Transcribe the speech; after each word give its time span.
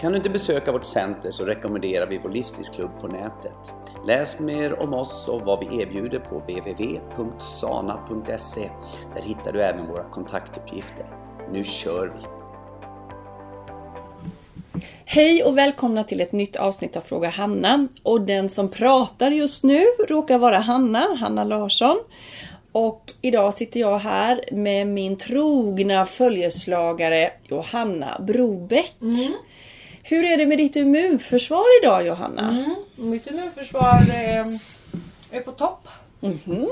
Kan 0.00 0.12
du 0.12 0.16
inte 0.16 0.30
besöka 0.30 0.72
vårt 0.72 0.84
center 0.84 1.30
så 1.30 1.44
rekommenderar 1.44 2.06
vi 2.06 2.18
vår 2.18 2.30
livsstilsklubb 2.30 3.00
på 3.00 3.06
nätet. 3.08 3.72
Läs 4.06 4.40
mer 4.40 4.82
om 4.82 4.94
oss 4.94 5.28
och 5.28 5.42
vad 5.42 5.60
vi 5.60 5.82
erbjuder 5.82 6.18
på 6.18 6.38
www.sana.se. 6.38 7.10
Där 9.14 9.22
hittar 9.22 9.52
du 9.52 9.62
även 9.62 9.86
våra 9.86 10.04
kontaktuppgifter. 10.04 11.06
Nu 11.52 11.64
kör 11.64 12.06
vi! 12.06 12.26
Hej 15.04 15.44
och 15.44 15.58
välkomna 15.58 16.04
till 16.04 16.20
ett 16.20 16.32
nytt 16.32 16.56
avsnitt 16.56 16.96
av 16.96 17.00
Fråga 17.00 17.28
Hanna. 17.28 17.88
Och 18.02 18.20
den 18.20 18.48
som 18.48 18.68
pratar 18.68 19.30
just 19.30 19.64
nu 19.64 19.84
råkar 20.08 20.38
vara 20.38 20.58
Hanna, 20.58 21.16
Hanna 21.20 21.44
Larsson. 21.44 21.96
Och 22.72 23.12
idag 23.20 23.54
sitter 23.54 23.80
jag 23.80 23.98
här 23.98 24.40
med 24.52 24.86
min 24.86 25.16
trogna 25.16 26.06
följeslagare 26.06 27.30
Johanna 27.48 28.20
Brobeck. 28.26 28.96
Mm. 29.00 29.32
Hur 30.06 30.24
är 30.24 30.36
det 30.36 30.46
med 30.46 30.58
ditt 30.58 30.76
immunförsvar 30.76 31.64
idag 31.82 32.06
Johanna? 32.06 32.50
Mm. 32.50 33.10
Mitt 33.10 33.26
immunförsvar 33.26 34.00
är, 34.12 34.58
är 35.30 35.40
på 35.40 35.52
topp. 35.52 35.88
Mhm. 36.20 36.68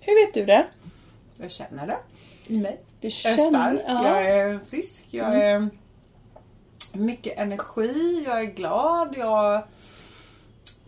Hur 0.00 0.26
vet 0.26 0.34
du 0.34 0.44
det? 0.44 0.66
Jag 1.36 1.50
känner 1.50 1.86
det 1.86 1.96
i 2.46 2.58
mig. 2.58 2.80
Du 3.00 3.08
Jag 3.08 3.32
är 3.32 3.36
känner- 3.36 3.50
stark, 3.50 3.80
ja. 3.88 4.08
jag 4.20 4.30
är 4.30 4.58
frisk, 4.70 5.06
jag 5.10 5.34
är 5.40 5.68
mycket 6.92 7.38
energi, 7.38 8.22
jag 8.26 8.40
är 8.40 8.44
glad, 8.44 9.14
jag 9.18 9.62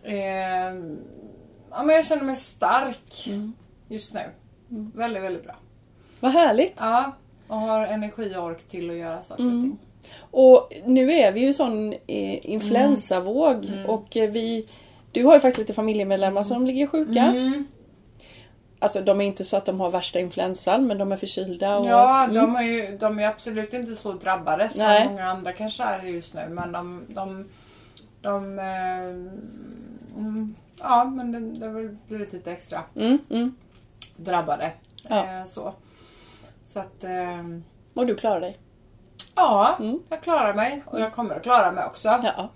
är, 0.03 0.95
ja, 1.71 1.83
men 1.83 1.95
jag 1.95 2.05
känner 2.05 2.23
mig 2.23 2.35
stark 2.35 3.29
just 3.87 4.13
nu. 4.13 4.21
Väldigt, 4.95 5.23
väldigt 5.23 5.43
bra. 5.43 5.55
Vad 6.19 6.31
härligt! 6.31 6.73
Ja, 6.79 7.11
och 7.47 7.57
har 7.57 7.85
energi 7.87 8.35
och 8.35 8.43
ork 8.43 8.63
till 8.63 8.89
att 8.89 8.95
göra 8.95 9.21
saker 9.21 9.45
och 9.45 9.61
ting. 9.61 9.77
Och 10.31 10.73
nu 10.85 11.11
är 11.11 11.31
vi 11.31 11.39
ju 11.39 11.53
sån 11.53 11.93
eh, 11.93 12.49
influensavåg 12.51 13.71
och 13.87 14.17
eh, 14.17 14.29
vi 14.29 14.67
du 15.11 15.23
har 15.25 15.33
ju 15.33 15.39
faktiskt 15.39 15.57
lite 15.59 15.73
familjemedlemmar 15.73 16.43
som 16.43 16.65
ligger 16.65 16.87
sjuka. 16.87 17.19
Mm. 17.23 17.67
Alltså 18.79 19.01
de 19.01 19.21
är 19.21 19.25
inte 19.25 19.43
så 19.45 19.57
att 19.57 19.65
de 19.65 19.79
har 19.79 19.91
värsta 19.91 20.19
influensan 20.19 20.87
men 20.87 20.97
de 20.97 21.11
är 21.11 21.15
förkylda. 21.15 21.77
Och, 21.77 21.85
Ja, 21.85 22.23
Mm. 22.23 22.35
de 22.35 22.55
är 22.55 22.61
ju 22.63 22.97
de 22.97 23.19
är 23.19 23.27
absolut 23.27 23.73
inte 23.73 23.95
så 23.95 24.11
drabbade 24.13 24.69
som 24.69 24.79
Nej. 24.81 25.07
många 25.09 25.25
andra 25.25 25.53
kanske 25.53 25.83
är 25.83 26.03
just 26.03 26.33
nu. 26.33 26.41
Men 26.49 26.71
de... 26.71 27.05
de, 27.07 27.45
de 28.21 28.59
eh, 28.59 29.03
mm, 30.17 30.55
ja, 30.79 31.05
men 31.05 31.31
det, 31.31 31.39
det 31.59 31.65
har 31.65 31.73
väl 31.73 31.97
blivit 32.07 32.33
lite 32.33 32.51
extra 32.51 32.79
Mm, 32.95 33.17
mm. 33.29 33.55
drabbade. 34.17 34.71
Ja. 35.09 35.39
Eh, 35.39 35.45
så. 35.45 35.73
Så 36.67 36.79
att... 36.79 37.03
Eh, 37.03 37.43
Och 37.93 38.05
du 38.07 38.15
klarar 38.15 38.41
dig. 38.41 38.57
Ja, 39.39 39.75
Mm. 39.79 39.99
jag 40.09 40.21
klarar 40.23 40.53
mig 40.53 40.83
och 40.85 40.99
jag 40.99 41.13
kommer 41.13 41.35
att 41.35 41.43
klara 41.43 41.71
mig 41.71 41.85
också. 41.85 42.07
Ja. 42.07 42.49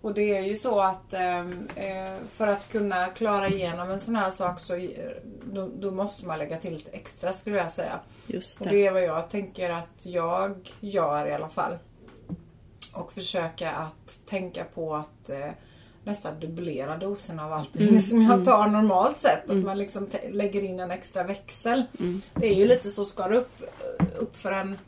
Och 0.00 0.14
det 0.14 0.36
är 0.36 0.42
ju 0.42 0.56
så 0.56 0.80
att 0.80 1.12
eh, 1.12 1.38
eh, 1.76 2.14
för 2.30 2.46
att 2.46 2.68
kunna 2.72 3.06
klara 3.06 3.48
igenom 3.48 3.90
en 3.90 4.00
sån 4.00 4.16
här 4.16 4.30
sak 4.30 4.60
så 4.60 4.88
då, 5.44 5.68
då 5.78 5.90
måste 5.90 6.26
man 6.26 6.38
lägga 6.38 6.56
till 6.58 6.72
lite 6.72 6.90
extra 6.90 7.32
skulle 7.32 7.56
jag 7.56 7.72
säga. 7.72 7.98
Just 8.26 8.60
Och 8.60 8.66
det. 8.66 8.72
det 8.72 8.86
är 8.86 8.92
vad 8.92 9.02
jag 9.02 9.28
tänker 9.28 9.70
att 9.70 10.06
jag 10.06 10.72
gör 10.80 11.26
i 11.26 11.34
alla 11.34 11.48
fall. 11.48 11.78
Och 12.92 13.12
försöka 13.12 13.70
att 13.70 14.20
tänka 14.26 14.64
på 14.64 14.94
att 14.96 15.30
eh, 15.30 15.50
nästan 16.04 16.40
dubblera 16.40 16.96
dosen 16.96 17.40
av 17.40 17.52
allting 17.52 18.00
som 18.02 18.22
jag 18.22 18.44
tar 18.44 18.66
normalt 18.66 19.18
sett. 19.18 19.50
Att 19.50 19.56
man 19.56 19.78
liksom 19.78 20.08
lägger 20.30 20.62
in 20.64 20.80
en 20.80 20.90
extra 20.90 21.22
växel. 21.22 21.82
Det 22.34 22.46
är 22.46 22.54
ju 22.54 22.68
lite 22.68 22.90
så, 22.90 23.04
ska 23.04 23.28
du 23.28 23.36
upp, 23.36 23.52
upp 24.18 24.36
för 24.36 24.52
en, 24.52 24.78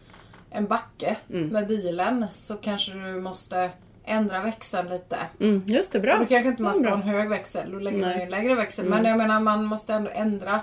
en 0.51 0.67
backe 0.67 1.17
med 1.27 1.67
bilen 1.67 2.27
så 2.33 2.57
kanske 2.57 2.93
du 2.93 3.21
måste 3.21 3.71
ändra 4.05 4.43
växeln 4.43 4.89
lite. 4.89 5.17
Mm, 5.41 5.63
just 5.67 5.93
det, 5.93 6.01
bra. 6.01 6.13
Och 6.15 6.21
då 6.21 6.27
kanske 6.27 6.49
inte 6.49 6.63
man 6.63 6.75
ska 6.75 6.89
ha 6.89 6.95
en 6.95 7.03
hög 7.03 7.29
växel, 7.29 7.73
då 7.73 7.79
lägger 7.79 7.99
man 7.99 8.09
Nej. 8.09 8.19
ju 8.19 8.25
en 8.25 8.31
lägre 8.31 8.55
växel. 8.55 8.89
Men 8.89 9.05
jag 9.05 9.19
menar 9.19 9.41
man 9.41 9.65
måste 9.65 9.95
ändå 9.95 10.11
ändra 10.15 10.63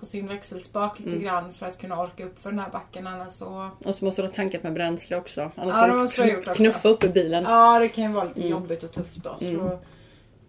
på 0.00 0.06
sin 0.06 0.26
växelspak 0.26 0.98
lite 0.98 1.18
grann 1.18 1.52
för 1.52 1.66
att 1.66 1.78
kunna 1.78 2.00
orka 2.02 2.24
upp 2.24 2.38
för 2.38 2.50
den 2.50 2.58
här 2.58 2.70
backen 2.70 3.06
annars 3.06 3.32
så... 3.32 3.70
Och 3.84 3.94
så 3.94 4.04
måste 4.04 4.22
du 4.22 4.28
ha 4.28 4.34
tankat 4.34 4.62
med 4.62 4.72
bränsle 4.72 5.16
också. 5.16 5.50
Annars 5.56 5.74
Ja, 5.74 5.82
får 5.82 5.88
du 5.88 5.98
måste 6.02 6.22
gjort 6.22 6.38
också. 6.38 6.54
knuffa 6.54 6.88
upp 6.88 7.04
i 7.04 7.08
bilen. 7.08 7.44
Ja 7.44 7.78
det 7.78 7.88
kan 7.88 8.04
ju 8.04 8.10
vara 8.10 8.24
lite 8.24 8.48
jobbigt 8.48 8.82
och 8.82 8.92
tufft 8.92 9.24
då. 9.24 9.36
Så, 9.36 9.78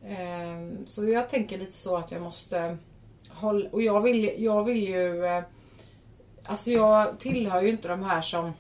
ehm, 0.06 0.86
så 0.86 1.06
jag 1.10 1.30
tänker 1.30 1.58
lite 1.58 1.78
så 1.78 1.98
att 1.98 2.12
jag 2.12 2.22
måste 2.22 2.78
hålla... 3.30 3.70
Och 3.70 3.82
jag 3.82 4.02
vill, 4.02 4.32
jag 4.38 4.64
vill 4.64 4.88
ju... 4.88 5.26
Eh, 5.26 5.44
alltså 6.50 6.72
jag 6.72 7.20
tillhör 7.20 7.62
ju 7.62 7.70
inte 7.70 7.88
de 7.88 8.04
här 8.04 8.22
som 8.22 8.54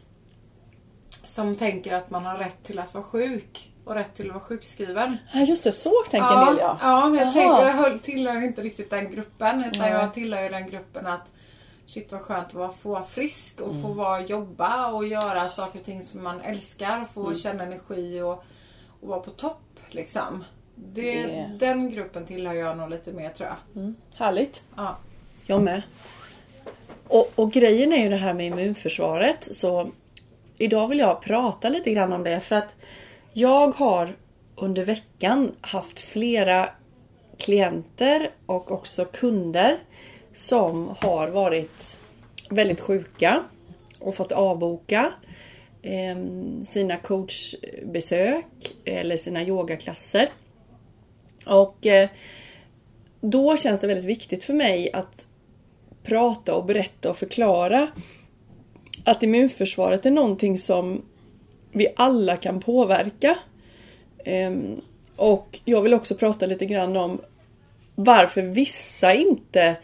som 1.24 1.56
tänker 1.56 1.94
att 1.96 2.10
man 2.10 2.26
har 2.26 2.38
rätt 2.38 2.64
till 2.64 2.80
att 2.80 2.94
vara 2.94 3.04
sjuk 3.04 3.72
och 3.86 3.94
rätt 3.96 4.14
till 4.14 4.28
att 4.28 4.34
vara 4.34 4.44
sjukskriven. 4.44 5.18
Ja, 5.34 5.40
just 5.40 5.64
det. 5.64 5.72
Så 5.72 5.94
tänker 6.10 6.34
en 6.40 6.46
del 6.46 6.58
ja. 6.60 6.78
Ja, 6.82 7.10
men 7.10 7.20
jag, 7.20 7.34
tänker, 7.34 7.82
jag 7.84 8.02
tillhör 8.02 8.36
ju 8.36 8.46
inte 8.46 8.62
riktigt 8.62 8.90
den 8.90 9.12
gruppen. 9.12 9.60
Utan 9.66 9.80
Nej. 9.80 9.92
jag 9.92 10.14
tillhör 10.14 10.44
ju 10.44 10.50
den 10.50 10.68
gruppen 10.68 11.08
att 11.08 11.32
shit 11.86 12.12
vad 12.12 12.22
skönt 12.22 12.48
att 12.48 12.54
vara, 12.54 12.70
få 12.72 12.90
vara 12.90 13.04
frisk 13.04 13.62
och 13.62 13.70
Mm. 13.72 13.82
få 13.82 13.88
vara, 13.94 14.22
jobba 14.22 14.88
och 14.92 15.08
göra 15.08 15.48
saker 15.48 15.80
och 15.80 15.86
ting 15.86 16.04
som 16.04 16.24
man 16.24 16.42
älskar. 16.42 17.06
Få 17.06 17.22
Mm. 17.24 17.36
känna 17.36 17.64
energi 17.64 18.22
och, 18.22 18.44
och 19.02 19.08
vara 19.08 19.20
på 19.20 19.30
topp. 19.32 19.62
Liksom. 19.90 20.44
Det, 20.76 21.24
Det- 21.24 21.56
Den 21.60 21.92
gruppen 21.92 22.26
tillhör 22.26 22.54
jag 22.54 22.78
nog 22.78 22.90
lite 22.90 23.12
mer 23.12 23.30
tror 23.30 23.50
jag. 23.50 23.82
Mm, 23.82 23.96
härligt. 24.16 24.64
Ja. 24.76 24.98
Jag 25.46 25.62
med. 25.62 25.82
Och, 27.09 27.31
och 27.36 27.52
grejen 27.52 27.94
är 27.94 28.03
ju 28.03 28.09
det 28.09 28.16
här 28.16 28.34
med 28.34 28.46
immunförsvaret. 28.47 29.47
Så 29.52 29.92
idag 30.58 30.88
vill 30.88 31.00
jag 31.00 31.22
prata 31.22 31.70
lite 31.70 31.92
grann 31.92 32.14
om 32.14 32.24
det. 32.24 32.40
För 32.40 32.56
att 32.56 32.75
jag 33.34 33.75
har 33.75 34.16
under 34.56 34.86
veckan 34.86 35.52
haft 35.62 36.00
flera 36.00 36.70
klienter 37.38 38.30
och 38.46 38.72
också 38.72 39.06
kunder 39.06 39.78
som 40.34 40.96
har 41.00 41.28
varit 41.28 42.00
väldigt 42.50 42.80
sjuka 42.80 43.44
och 44.00 44.16
fått 44.16 44.31
avboka 44.31 45.14
ehm, 45.81 46.66
sina 46.66 46.97
coachbesök 46.97 48.46
eller 48.86 49.18
sina 49.18 49.44
yogaklasser. 49.44 50.30
Och 51.46 51.86
eh, 51.86 52.09
då 53.22 53.58
känns 53.58 53.80
det 53.80 53.88
väldigt 53.88 54.06
viktigt 54.06 54.44
för 54.44 54.53
mig 54.53 54.94
att 54.94 55.26
prata 56.09 56.56
och 56.56 56.66
berätta 56.66 57.09
och 57.09 57.18
förklara 57.18 57.88
att 59.03 59.24
immunförsvaret 59.24 60.06
är 60.06 60.12
någonting 60.12 60.58
som 60.58 61.02
vi 61.72 61.88
alla 61.96 62.38
kan 62.38 62.59
påverka. 62.59 63.36
Ehm, 64.25 64.81
och 65.16 65.59
jag 65.66 65.81
vill 65.81 65.94
också 65.94 66.16
prata 66.16 66.46
lite 66.46 66.66
grann 66.66 66.97
om 66.97 67.22
varför 67.96 68.42
vissa 68.42 69.14
inte 69.14 69.75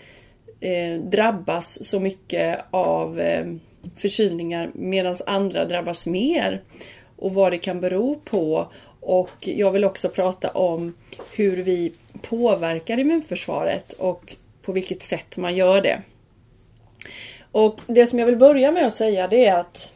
eh, 0.60 1.00
drabbas 1.04 1.86
så 1.86 2.00
mycket 2.00 2.60
av 2.72 3.20
ehm, 3.20 3.60
förkylningar 3.96 4.72
medan 4.74 5.16
andra 5.26 5.66
drabbas 5.66 6.08
mer. 6.08 6.62
Och 7.18 7.34
vad 7.34 7.52
det 7.52 7.58
kan 7.58 7.82
bero 7.82 8.16
på. 8.26 8.68
Och 9.00 9.36
jag 9.40 9.72
vill 9.72 9.86
också 9.86 10.10
prata 10.10 10.50
om 10.50 10.94
hur 11.36 11.64
vi 11.64 11.94
påverkar 12.22 13.00
immunförsvaret 13.00 13.94
och 13.94 14.36
på 14.62 14.72
vilket 14.72 15.04
sätt 15.04 15.38
man 15.38 15.56
gör 15.56 15.82
det. 15.82 16.02
Och 17.56 17.82
det 17.88 18.08
som 18.08 18.20
jag 18.20 18.26
vill 18.26 18.38
börja 18.38 18.72
med 18.72 18.88
att 18.88 18.94
säga 18.94 19.28
det 19.28 19.46
är 19.46 19.60
att 19.60 19.94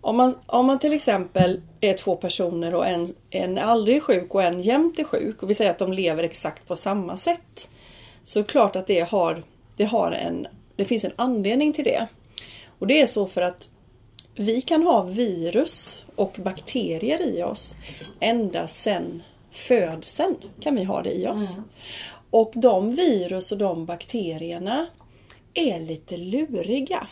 om 0.00 0.16
man, 0.16 0.34
om 0.46 0.66
man 0.66 0.78
till 0.78 0.92
exempel 0.92 1.62
är 1.80 1.94
två 1.94 2.16
personer 2.16 2.74
och 2.74 2.86
en, 2.86 3.14
en 3.30 3.58
är 3.58 3.62
aldrig 3.62 4.02
sjuk 4.02 4.34
och 4.34 4.42
en 4.42 4.62
jämt 4.62 4.98
är 4.98 5.04
sjuk 5.04 5.42
och 5.42 5.50
vi 5.50 5.54
säger 5.54 5.70
att 5.70 5.78
de 5.78 5.92
lever 5.92 6.22
exakt 6.22 6.68
på 6.68 6.76
samma 6.76 7.16
sätt. 7.16 7.68
Så 8.22 8.38
är 8.38 8.42
det 8.42 8.48
klart 8.48 8.76
att 8.76 8.86
det 8.86 9.00
har, 9.00 9.42
det 9.76 9.84
har 9.84 10.12
en, 10.12 10.46
det 10.76 10.84
finns 10.84 11.04
en 11.04 11.12
anledning 11.16 11.72
till 11.72 11.84
det. 11.84 12.06
Och 12.78 12.86
det 12.86 13.00
är 13.00 13.06
så 13.06 13.26
för 13.26 13.42
att 13.42 13.68
vi 14.34 14.60
kan 14.60 14.82
ha 14.82 15.02
virus 15.02 16.04
och 16.16 16.36
bakterier 16.38 17.22
i 17.22 17.42
oss 17.42 17.76
ända 18.20 18.68
sedan 18.68 19.22
födseln 19.50 20.36
kan 20.60 20.76
vi 20.76 20.84
ha 20.84 21.02
det 21.02 21.12
i 21.12 21.26
oss. 21.26 21.56
Och 22.30 22.52
de 22.54 22.94
virus 22.94 23.52
och 23.52 23.58
de 23.58 23.86
bakterierna 23.86 24.86
är 25.54 25.80
lite 25.80 26.16
luriga. 26.16 27.06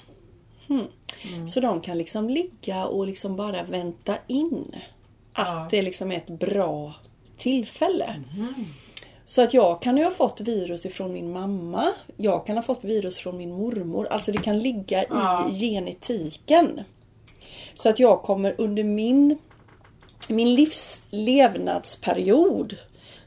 Hmm. 0.69 1.49
Så 1.49 1.61
de 1.61 1.81
kan 1.81 1.99
liksom 1.99 2.31
ligga 2.31 2.87
och 2.87 3.06
liksom 3.06 3.37
bara 3.37 3.62
vänta 3.62 4.17
in 4.27 4.75
att 5.33 5.49
Ja. 5.49 5.67
det 5.71 5.83
liksom 5.83 6.12
är 6.12 6.17
ett 6.17 6.27
bra 6.41 6.94
tillfälle. 7.37 8.23
Så 9.25 9.43
att 9.43 9.55
jag 9.55 9.83
kan 9.83 9.97
ju 9.97 10.05
ha 10.05 10.11
fått 10.11 10.41
virus 10.41 10.87
ifrån 10.87 11.12
min 11.12 11.33
mamma. 11.33 11.89
Jag 12.17 12.47
kan 12.47 12.56
ha 12.56 12.62
fått 12.62 12.85
virus 12.85 13.19
från 13.19 13.37
min 13.37 13.53
mormor. 13.53 14.06
Alltså 14.06 14.33
det 14.33 14.39
kan 14.39 14.59
ligga 14.59 15.05
Ja. 15.11 15.50
i 15.50 15.59
genetiken. 15.59 16.81
Så 17.75 17.88
att 17.88 17.99
jag 17.99 18.23
kommer 18.23 18.55
under 18.59 18.85
min, 18.85 19.38
min 20.29 20.55
livs 20.55 21.03
levnadsperiod 21.11 22.77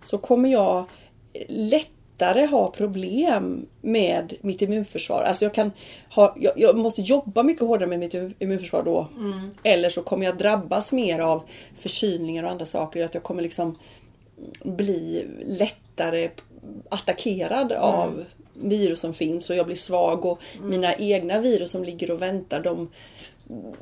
så 0.04 0.18
kommer 0.18 0.50
jag 0.50 0.86
lättare 2.18 2.46
ha 2.46 2.72
problem 2.72 3.66
med 3.82 4.34
mitt 4.42 4.62
immunförsvar. 4.62 5.24
Alltså 5.24 5.46
jag 5.46 5.54
kan 5.54 5.72
ha, 6.10 6.36
jag, 6.40 6.54
jag 6.56 6.78
måste 6.78 7.02
jobba 7.02 7.44
mycket 7.44 7.68
hårdare 7.68 7.90
med 7.90 8.00
mitt 8.00 8.14
immunförsvar 8.40 8.84
då. 8.84 9.08
Eller 9.64 9.90
så 9.90 10.02
kommer 10.02 10.26
jag 10.26 10.38
drabbas 10.38 10.92
mer 10.92 11.20
av 11.20 11.42
förkylningar 11.80 12.44
och 12.44 12.52
andra 12.52 12.66
saker. 12.66 13.06
Att 13.06 13.14
jag 13.14 13.24
kommer 13.24 13.42
liksom 13.42 13.78
bli 14.64 15.26
lättare 15.46 16.30
attackerad 16.90 17.72
av 17.72 18.24
virus 18.54 19.00
som 19.00 19.14
finns 19.14 19.50
och 19.50 19.56
jag 19.56 19.66
blir 19.66 19.76
svag 19.76 20.26
och 20.26 20.40
mina 20.62 20.96
egna 20.96 21.40
virus 21.40 21.72
som 21.72 21.84
ligger 21.84 22.12
och 22.12 22.22
väntar 22.22 22.60
de, 22.60 22.90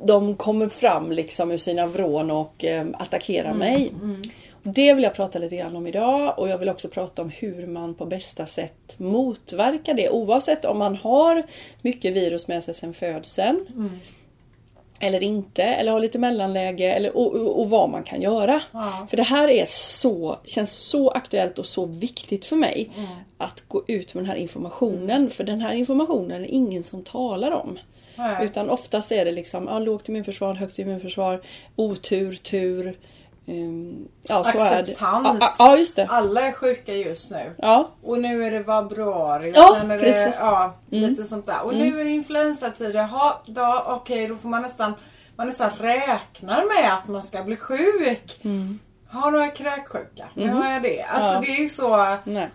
de 0.04 0.36
kommer 0.36 0.68
fram 0.68 1.12
liksom 1.12 1.50
ur 1.50 1.56
sina 1.56 1.86
vrån 1.86 2.30
och 2.30 2.64
eh, 2.64 2.86
attackerar 2.92 3.54
mig. 3.54 3.92
Det 4.66 4.94
vill 4.94 5.04
jag 5.04 5.14
prata 5.14 5.38
lite 5.38 5.56
grann 5.56 5.76
om 5.76 5.86
idag 5.86 6.38
och 6.38 6.48
jag 6.48 6.58
vill 6.58 6.68
också 6.68 6.88
prata 6.88 7.22
om 7.22 7.30
hur 7.30 7.66
man 7.66 7.94
på 7.94 8.06
bästa 8.06 8.46
sätt 8.46 8.94
motverkar 8.96 9.94
det 9.94 10.10
oavsett 10.10 10.64
om 10.64 10.78
man 10.78 10.96
har 10.96 11.42
mycket 11.82 12.14
virus 12.14 12.48
med 12.48 12.64
sig 12.64 12.74
sedan 12.74 12.92
födseln 12.92 13.66
eller 15.00 15.22
inte, 15.22 15.62
eller 15.62 15.92
har 15.92 16.00
lite 16.00 16.18
mellanläge 16.18 16.92
eller, 16.92 17.16
och, 17.16 17.34
och, 17.34 17.60
och 17.60 17.70
vad 17.70 17.90
man 17.90 18.02
kan 18.02 18.22
göra. 18.22 18.60
Ja. 18.72 19.06
För 19.10 19.16
det 19.16 19.22
här 19.22 19.48
är 19.48 19.64
så, 19.68 20.38
känns 20.44 20.88
så 20.88 21.10
aktuellt 21.10 21.58
och 21.58 21.66
så 21.66 21.86
viktigt 21.86 22.44
för 22.44 22.56
mig 22.56 22.90
att 23.38 23.64
gå 23.68 23.84
ut 23.86 24.14
med 24.14 24.24
den 24.24 24.30
här 24.30 24.36
informationen. 24.36 25.30
För 25.30 25.44
den 25.44 25.60
här 25.60 25.74
informationen 25.74 26.44
är 26.44 26.48
ingen 26.48 26.82
som 26.82 27.02
talar 27.02 27.50
om. 27.50 27.78
Nej. 28.16 28.46
Utan 28.46 28.70
oftast 28.70 29.12
är 29.12 29.24
det 29.24 29.32
liksom 29.32 29.66
ja, 29.66 29.78
lågt 29.78 30.08
immunförsvar, 30.08 30.54
högt 30.54 30.78
immunförsvar, 30.78 31.40
otur, 31.76 32.34
tur. 32.34 32.96
Ehm, 33.46 34.08
ja, 34.22 34.44
så 34.44 34.58
är 34.58 34.70
det. 34.82 34.92
Acceptans. 34.92 35.38
Ja, 35.40 35.50
ja, 35.58 35.76
just 35.76 35.96
det. 35.96 36.06
Alla 36.06 36.40
är 36.40 36.52
sjuka 36.52 36.94
just 36.94 37.30
nu. 37.30 37.54
Ja, 37.58 37.90
Och 38.02 38.18
nu 38.18 38.44
är 38.44 38.50
det 38.50 38.60
vabruari 38.62 39.52
och 39.52 39.56
Ja, 39.56 39.76
sen 39.80 39.90
är 39.90 39.94
det 39.98 40.00
precis. 40.02 40.40
Mm. 40.40 40.46
ja, 40.52 40.74
lite 40.88 41.24
sånt 41.24 41.46
där. 41.46 41.62
Och 41.62 41.74
nu 41.74 42.00
är 42.00 42.04
det 42.04 42.10
influensatider. 42.10 43.02
Ha, 43.04 43.42
då, 43.46 43.84
okej, 43.86 44.26
då 44.28 44.36
får 44.36 44.48
man 44.48 44.62
nästan, 44.62 44.94
man 45.36 45.46
nästan 45.46 45.70
räknar 45.78 46.82
med 46.82 46.94
att 46.94 47.08
man 47.08 47.22
ska 47.22 47.42
bli 47.42 47.56
sjuk. 47.56 48.40
Har 49.08 49.32
du 49.32 49.38
jag 49.38 49.54
kräksjuka? 49.56 50.24
Nu 50.34 50.48
har 50.50 50.72
jag 50.72 50.82
det. 50.82 51.02
Alltså 51.02 51.28
Mm. 51.30 51.42
Det 51.42 51.64
är 51.64 51.68
så 51.68 52.16
nej. 52.24 52.50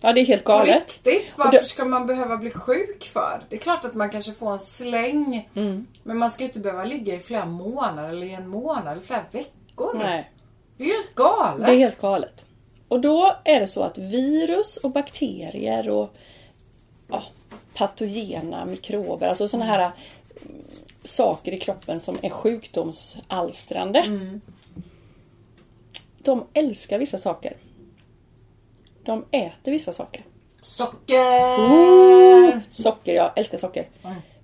Ja, 0.00 0.12
det 0.12 0.20
är 0.20 0.24
helt 0.24 0.44
på 0.44 0.52
galet. 0.52 0.76
riktigt. 0.76 1.32
Varför 1.36 1.52
det- 1.58 1.64
ska 1.64 1.84
man 1.84 2.06
behöva 2.06 2.36
bli 2.36 2.50
sjuk 2.50 3.10
för? 3.12 3.42
Det 3.48 3.56
är 3.56 3.60
klart 3.60 3.84
att 3.84 3.94
man 3.94 4.10
kanske 4.10 4.32
får 4.32 4.52
en 4.52 4.58
släng. 4.58 5.48
Mm. 5.54 5.86
Men 6.02 6.18
man 6.18 6.30
ska 6.30 6.42
ju 6.42 6.48
inte 6.48 6.58
behöva 6.58 6.84
ligga 6.84 7.14
i 7.14 7.18
flera 7.20 7.46
månader 7.46 8.08
eller 8.08 8.26
i 8.26 8.32
en 8.34 8.48
månad 8.48 8.92
eller 8.92 9.02
flera 9.02 9.22
veckor. 9.30 9.50
Nej. 9.94 10.30
Det 10.76 10.84
är 10.84 10.88
helt 10.88 11.14
galet. 11.14 11.66
Det 11.66 11.72
är 11.72 11.78
helt 11.78 12.00
galet. 12.00 12.44
Och 12.88 13.00
då 13.00 13.36
är 13.44 13.60
det 13.60 13.66
så 13.66 13.82
att 13.82 13.98
virus 13.98 14.76
och 14.76 14.90
bakterier 14.90 15.88
och 15.88 16.14
ja, 17.08 17.22
patogena 17.74 18.64
mikrober, 18.64 19.28
alltså 19.28 19.48
sådana 19.48 19.64
här 19.64 19.90
mm, 20.42 20.62
saker 21.02 21.52
i 21.52 21.58
kroppen 21.58 22.00
som 22.00 22.18
är 22.22 22.30
sjukdomsalstrande. 22.30 24.04
De 26.18 26.44
älskar 26.52 26.98
vissa 26.98 27.18
saker. 27.18 27.56
De 29.02 29.24
äter 29.30 29.72
vissa 29.72 29.92
saker. 29.92 30.24
Socker! 30.62 31.56
Oh, 31.58 32.58
socker, 32.70 33.14
jag 33.14 33.32
älskar 33.36 33.58
socker. 33.58 33.88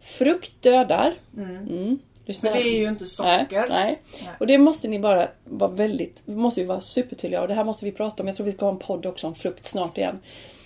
Frukt 0.00 0.62
dödar. 0.62 1.14
Mm. 1.36 1.98
Lyssna. 2.30 2.50
För 2.50 2.58
det 2.58 2.68
är 2.68 2.78
ju 2.78 2.88
inte 2.88 3.06
socker. 3.06 3.46
Nej, 3.50 3.66
nej. 3.68 4.02
Nej. 4.20 4.34
Och 4.40 4.46
det 4.46 4.58
måste 4.58 4.88
ni 4.88 4.98
bara 4.98 5.28
vara 5.44 5.70
väldigt, 5.70 6.26
måste 6.26 6.60
vi 6.60 6.66
vara 6.66 6.80
supertydliga 6.80 7.42
och 7.42 7.48
det 7.48 7.54
här 7.54 7.64
måste 7.64 7.84
vi 7.84 7.92
prata 7.92 8.22
om. 8.22 8.26
Jag 8.26 8.36
tror 8.36 8.46
vi 8.46 8.52
ska 8.52 8.64
ha 8.64 8.72
en 8.72 8.78
podd 8.78 9.06
också 9.06 9.26
om 9.26 9.34
frukt 9.34 9.66
snart 9.66 9.98
igen. 9.98 10.18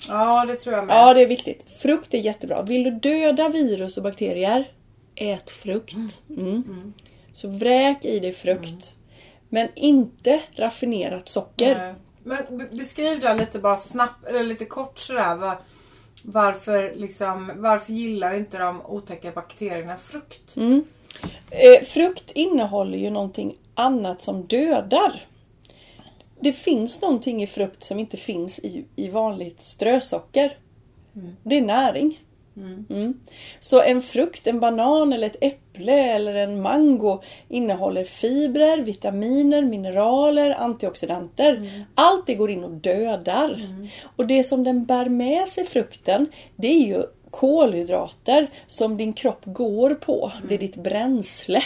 Ja, 0.09 0.45
det 0.47 0.57
tror 0.57 0.77
jag 0.77 0.87
med. 0.87 0.97
Ja, 0.97 1.15
det 1.15 1.23
är 1.23 1.27
viktigt. 1.27 1.65
Frukt 1.83 2.15
är 2.15 2.19
jättebra. 2.19 2.63
Vill 2.63 2.85
du 2.85 2.91
döda 2.91 3.49
virus 3.49 3.97
och 3.97 4.03
bakterier, 4.03 4.71
ät 5.15 5.51
frukt. 5.51 6.23
Mm. 6.31 6.93
Så 7.33 7.49
vräk 7.49 8.05
i 8.05 8.19
dig 8.19 8.33
frukt. 8.33 8.95
Men 9.49 9.69
inte 9.75 10.41
raffinerat 10.57 11.29
socker. 11.29 11.79
Nej. 11.79 11.95
Men 12.25 12.59
be- 12.59 12.77
beskriv 12.77 13.21
det 13.21 13.35
lite 13.35 13.59
bara 13.59 13.77
snabbt, 13.77 14.27
eller 14.27 14.43
lite 14.43 14.65
kort 14.65 14.99
sådär. 14.99 15.35
Va, 15.37 15.59
varför, 16.25 16.93
liksom, 16.97 17.53
varför 17.57 17.93
gillar 17.93 18.35
inte 18.35 18.59
de 18.59 18.87
otäcka 18.87 19.31
bakterierna 19.31 19.97
frukt? 19.97 20.57
Mm. 21.23 21.35
Eh, 21.51 21.85
frukt 21.85 22.31
innehåller 22.35 22.99
ju 22.99 23.11
någonting 23.11 23.57
annat 23.75 24.23
som 24.23 24.45
dödar. 24.45 25.21
Det 26.41 26.53
finns 26.53 27.03
någonting 27.03 27.43
i 27.43 27.47
frukt 27.47 27.83
som 27.83 27.99
inte 27.99 28.17
finns 28.17 28.59
i, 28.59 28.85
i 28.97 29.09
vanligt 29.09 29.63
strösocker. 29.63 30.57
Det 31.43 31.57
är 31.57 31.63
näring. 31.63 32.21
Mm. 32.57 33.21
Så 33.61 33.83
en 33.83 34.03
frukt, 34.03 34.47
en 34.47 34.61
banan 34.61 35.13
eller 35.13 35.27
ett 35.27 35.37
äpple 35.41 35.93
eller 35.93 36.35
en 36.35 36.63
mango 36.63 37.23
innehåller 37.49 38.05
fibrer, 38.05 38.79
vitaminer, 38.79 39.63
mineraler, 39.63 40.55
antioxidanter. 40.59 41.85
Allt 41.95 42.27
det 42.27 42.35
går 42.35 42.51
in 42.51 42.65
och 42.65 42.71
dödar. 42.71 43.51
Och 44.17 44.27
det 44.27 44.45
som 44.45 44.65
den 44.65 44.85
bär 44.85 45.09
med 45.09 45.49
sig 45.49 45.65
frukten, 45.65 46.27
det 46.57 46.69
är 46.69 46.87
ju 46.87 47.03
kolhydrater 47.35 48.51
som 48.67 48.97
din 48.97 49.13
kropp 49.13 49.41
går 49.45 49.95
på. 49.95 50.33
Det 50.49 50.55
är 50.55 50.59
ditt 50.59 50.77
bränsle. 50.77 51.63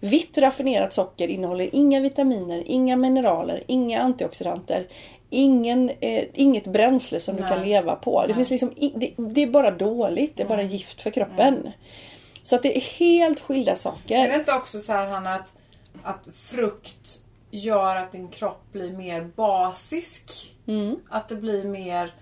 Vitt 0.00 0.38
raffinerat 0.38 0.92
socker 0.92 1.28
innehåller 1.28 1.68
inga 1.72 2.00
vitaminer, 2.00 2.62
inga 2.66 2.96
mineraler, 2.96 3.64
inga 3.66 4.00
antioxidanter. 4.00 4.86
Ingen, 5.30 5.90
eh, 6.00 6.24
inget 6.34 6.64
bränsle 6.64 7.20
som 7.20 7.36
du 7.36 7.40
Nej. 7.42 7.50
kan 7.50 7.62
leva 7.62 7.96
på. 7.96 8.24
Det, 8.26 8.34
finns 8.34 8.50
liksom, 8.50 8.74
det, 8.94 9.12
det 9.16 9.42
är 9.42 9.46
bara 9.46 9.70
dåligt, 9.70 10.36
det 10.36 10.42
är 10.42 10.48
bara 10.48 10.62
gift 10.62 11.02
för 11.02 11.10
kroppen. 11.10 11.72
Så 12.42 12.56
att 12.56 12.62
det 12.62 12.76
är 12.76 12.80
helt 12.80 13.40
skilda 13.40 13.72
Är 13.72 13.76
saker. 13.76 14.28
det 14.28 14.34
inte 14.34 14.52
också 14.52 14.78
så 14.78 14.92
här 14.92 15.06
Hanna 15.06 15.34
att, 15.34 15.52
att 16.02 16.34
frukt 16.34 17.20
gör 17.50 17.96
att 17.96 18.12
din 18.12 18.28
kropp 18.28 18.62
blir 18.72 18.92
mer 18.92 19.30
basisk? 19.36 20.54
Mm. 20.66 20.96
Att 21.10 21.28
det 21.28 21.36
blir 21.36 21.64
mer 21.64 22.12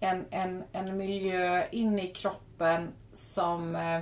en, 0.00 0.24
en, 0.30 0.62
en 0.72 0.96
miljö 0.96 1.62
inne 1.70 2.02
i 2.02 2.06
kroppen 2.06 2.88
som 3.14 3.76
eh, 3.76 4.00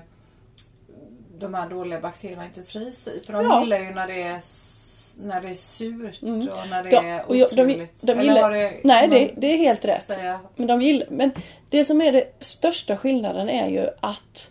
de 1.38 1.54
här 1.54 1.68
dåliga 1.70 2.00
bakterierna 2.00 2.44
inte 2.44 2.62
trivs 2.62 3.08
i. 3.08 3.20
För 3.26 3.32
de 3.32 3.44
Ja. 3.44 3.60
gillar 3.60 3.78
ju 3.78 3.90
när 3.94 4.06
det 4.06 4.22
är, 4.22 4.40
när 5.18 5.40
det 5.40 5.48
är 5.48 5.54
surt 5.54 6.22
och 6.22 6.68
när 6.70 6.82
det 6.82 6.90
De- 6.90 6.96
är 6.96 7.26
och 7.28 7.36
jag- 7.36 7.48
de- 7.50 7.62
otroligt. 7.62 8.02
de 8.06 8.12
Eller 8.12 8.22
gillar- 8.22 8.50
det, 8.50 8.80
Nej, 8.84 9.08
det- 9.08 9.30
det 9.36 9.46
är 9.52 9.56
helt 9.58 9.84
rätt. 9.84 10.02
säga- 10.02 10.40
Men, 10.56 10.66
de 10.66 10.78
vill, 10.78 11.04
men 11.10 11.30
det 11.70 11.84
som 11.84 12.00
är 12.00 12.12
det 12.12 12.32
största 12.40 12.96
skillnaden 12.96 13.48
är 13.48 13.68
ju 13.68 13.88
att 14.00 14.50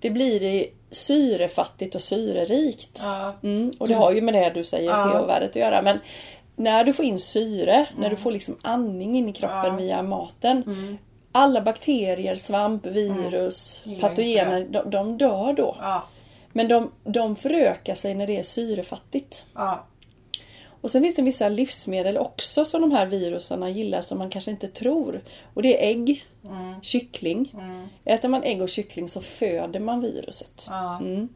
det 0.00 0.10
blir 0.10 0.40
det 0.40 0.68
syrefattigt 0.90 1.94
och 1.94 2.02
syrerikt. 2.02 3.00
Ja. 3.04 3.34
Mm, 3.42 3.72
och 3.78 3.88
det 3.88 3.94
har 3.94 4.12
ju 4.12 4.20
med 4.20 4.34
det 4.34 4.50
du 4.54 4.64
säger, 4.64 4.90
Ja. 4.90 5.04
pH-värdet 5.06 5.50
att 5.50 5.56
göra. 5.56 5.82
Men 5.82 5.98
när 6.56 6.84
du 6.84 6.92
får 6.92 7.04
in 7.04 7.18
syre, 7.18 7.86
när 7.98 8.10
du 8.10 8.16
får 8.16 8.32
liksom 8.32 8.56
andning 8.62 9.16
in 9.18 9.28
i 9.28 9.32
kroppen 9.32 9.64
Ja. 9.64 9.76
via 9.76 10.02
maten. 10.02 10.98
Alla 11.32 11.60
bakterier, 11.60 12.36
svamp, 12.36 12.86
virus, 12.86 13.80
Gillar 13.84 14.08
patogener, 14.08 14.66
de, 14.70 14.90
de 14.90 15.18
dör 15.18 15.52
då. 15.52 15.76
Ja. 15.80 16.02
Men 16.52 16.68
de, 16.68 16.90
de 17.04 17.36
förökar 17.36 17.94
sig 17.94 18.14
när 18.14 18.26
det 18.26 18.36
är 18.36 18.42
syrefattigt. 18.42 19.44
Ja. 19.54 19.86
Och 20.80 20.90
sen 20.90 21.02
finns 21.02 21.14
det 21.14 21.22
vissa 21.22 21.48
livsmedel 21.48 22.18
också 22.18 22.64
som 22.64 22.80
de 22.80 22.92
här 22.92 23.06
virusarna 23.06 23.70
gillar 23.70 24.00
som 24.00 24.18
man 24.18 24.30
kanske 24.30 24.50
inte 24.50 24.68
tror. 24.68 25.20
Och 25.54 25.62
det 25.62 25.84
är 25.84 25.88
ägg, 25.90 26.24
Mm. 26.44 26.80
kyckling. 26.82 27.54
Äter 28.04 28.28
man 28.28 28.42
ägg 28.42 28.62
och 28.62 28.68
kyckling 28.68 29.08
så 29.08 29.20
föder 29.20 29.80
man 29.80 30.00
viruset. 30.00 30.68
Mm. 31.00 31.28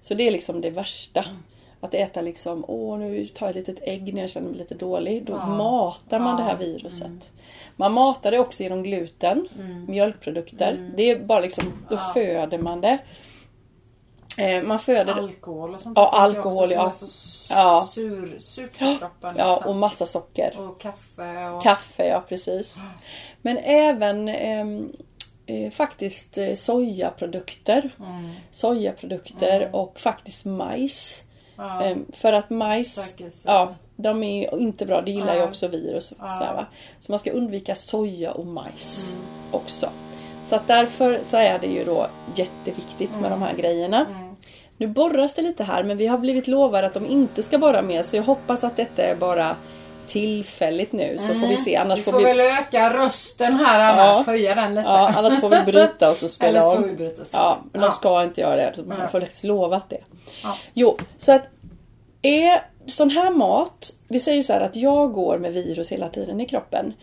Så 0.00 0.14
det 0.14 0.26
är 0.26 0.30
liksom 0.30 0.60
det 0.60 0.70
värsta. 0.70 1.24
Att 1.80 1.94
äta 1.94 2.20
liksom, 2.20 2.64
åh 2.68 2.98
nu 2.98 3.26
tar 3.26 3.46
jag 3.46 3.56
ett 3.56 3.68
litet 3.68 3.88
ägg 3.88 4.14
när 4.14 4.20
jag 4.20 4.30
känner 4.30 4.48
mig 4.48 4.58
lite 4.58 4.74
dålig. 4.74 5.24
Då 5.24 5.36
matar 5.36 6.18
man 6.18 6.36
det 6.36 6.42
här 6.42 6.56
viruset. 6.56 7.32
Man 7.76 7.92
matar 7.92 8.30
det 8.30 8.38
också 8.38 8.62
genom 8.62 8.82
gluten, 8.82 9.48
mjölkprodukter. 9.88 10.90
Det 10.96 11.10
är 11.10 11.18
bara 11.18 11.40
liksom, 11.40 11.64
då 11.90 11.96
föder 11.96 12.58
man 12.58 12.80
det. 12.80 12.98
Eh, 14.38 14.62
man 14.62 14.78
föder. 14.78 15.12
Alkohol 15.12 15.74
och 15.74 15.80
sånt. 15.80 15.98
Ja, 15.98 16.08
alkohol, 16.08 16.64
också, 16.64 16.74
ja. 16.74 16.90
Så 16.90 17.06
Ja. 17.54 17.86
sur, 17.90 18.38
surt 18.38 18.76
för 18.76 18.98
kroppen. 18.98 19.34
Ja, 19.38 19.54
liksom. 19.54 19.70
och 19.70 19.76
massa 19.76 20.06
socker. 20.06 20.58
och 20.58 20.80
kaffe 20.80 21.48
och... 21.48 21.62
Kaffe, 21.62 22.08
ja 22.08 22.24
precis. 22.28 22.78
Men 23.42 23.58
även 23.58 24.28
ehm, 24.28 24.92
eh, 25.46 25.70
faktiskt 25.70 26.38
eh, 26.38 26.54
sojaprodukter. 26.54 27.90
Sojaprodukter 28.50 29.70
och 29.72 30.00
faktiskt 30.00 30.44
majs. 30.44 31.24
Ja. 31.58 31.82
Ehm, 31.82 32.04
för 32.12 32.32
att 32.32 32.50
majs, 32.50 33.14
ja, 33.46 33.74
De 33.96 34.22
är 34.22 34.58
inte 34.58 34.86
bra, 34.86 35.00
det 35.00 35.10
gillar 35.10 35.34
ju 35.34 35.40
Ja. 35.40 35.44
också 35.46 35.68
virus. 35.68 36.12
Ja. 36.18 36.28
Så, 36.28 36.44
här, 36.44 36.66
så 37.00 37.12
man 37.12 37.18
ska 37.18 37.30
undvika 37.30 37.74
soja 37.74 38.32
och 38.32 38.46
majs 38.46 39.14
också. 39.52 39.88
Så 40.42 40.56
att 40.56 40.66
därför 40.66 41.20
så 41.24 41.36
är 41.36 41.58
det 41.58 41.66
ju 41.66 41.84
då 41.84 42.06
jätteviktigt 42.34 43.20
med 43.20 43.30
de 43.30 43.42
här 43.42 43.54
grejerna. 43.54 44.06
Nu 44.76 44.86
borras 44.86 45.34
det 45.34 45.42
lite 45.42 45.64
här 45.64 45.84
men 45.84 45.96
vi 45.96 46.06
har 46.06 46.18
blivit 46.18 46.48
lovade 46.48 46.86
att 46.86 46.94
de 46.94 47.06
inte 47.06 47.42
ska 47.42 47.58
borra 47.58 47.82
mer 47.82 48.02
så 48.02 48.16
jag 48.16 48.22
hoppas 48.22 48.64
att 48.64 48.76
detta 48.76 49.02
är 49.02 49.16
bara 49.16 49.56
tillfälligt 50.08 50.92
nu 50.92 51.16
så 51.18 51.26
får 51.34 51.46
vi 51.46 51.56
se. 51.56 51.76
Annars 51.76 51.98
Vi 51.98 52.02
får 52.02 52.12
får 52.12 52.18
vi, 52.18 52.24
väl 52.24 52.40
öka 52.40 52.94
rösten 52.98 53.56
här 53.56 53.80
annars, 53.92 54.16
Ja. 54.16 54.22
höja 54.32 54.54
den 54.54 54.74
lite. 54.74 54.88
ja, 54.88 55.12
annars 55.16 55.40
får 55.40 55.48
vi 55.48 55.62
bryta 55.72 56.10
och 56.10 56.16
så 56.16 56.28
spela 56.28 56.48
Eller 56.58 56.60
så 56.70 56.76
om. 56.76 56.82
vi 56.82 56.92
bryta. 56.92 57.22
Ja, 57.32 57.58
men 57.72 57.80
de 57.80 57.86
Ja. 57.86 57.92
ska 57.92 58.22
inte 58.22 58.40
göra 58.40 58.56
det. 58.56 58.74
Man 58.86 58.98
Nej. 58.98 59.08
får 59.08 59.20
faktiskt 59.20 59.44
lovat 59.44 59.90
det. 59.90 60.00
Ja. 60.42 60.56
Jo, 60.74 60.96
så 61.16 61.32
att 61.32 61.42
är 62.22 62.62
sån 62.86 63.10
här 63.10 63.30
mat, 63.30 63.90
vi 64.08 64.20
säger 64.20 64.42
så 64.42 64.52
här 64.52 64.60
att 64.60 64.76
jag 64.76 65.12
går 65.12 65.38
med 65.38 65.52
virus 65.52 65.92
hela 65.92 66.08
tiden 66.08 66.40
i 66.40 66.46
kroppen. 66.46 66.94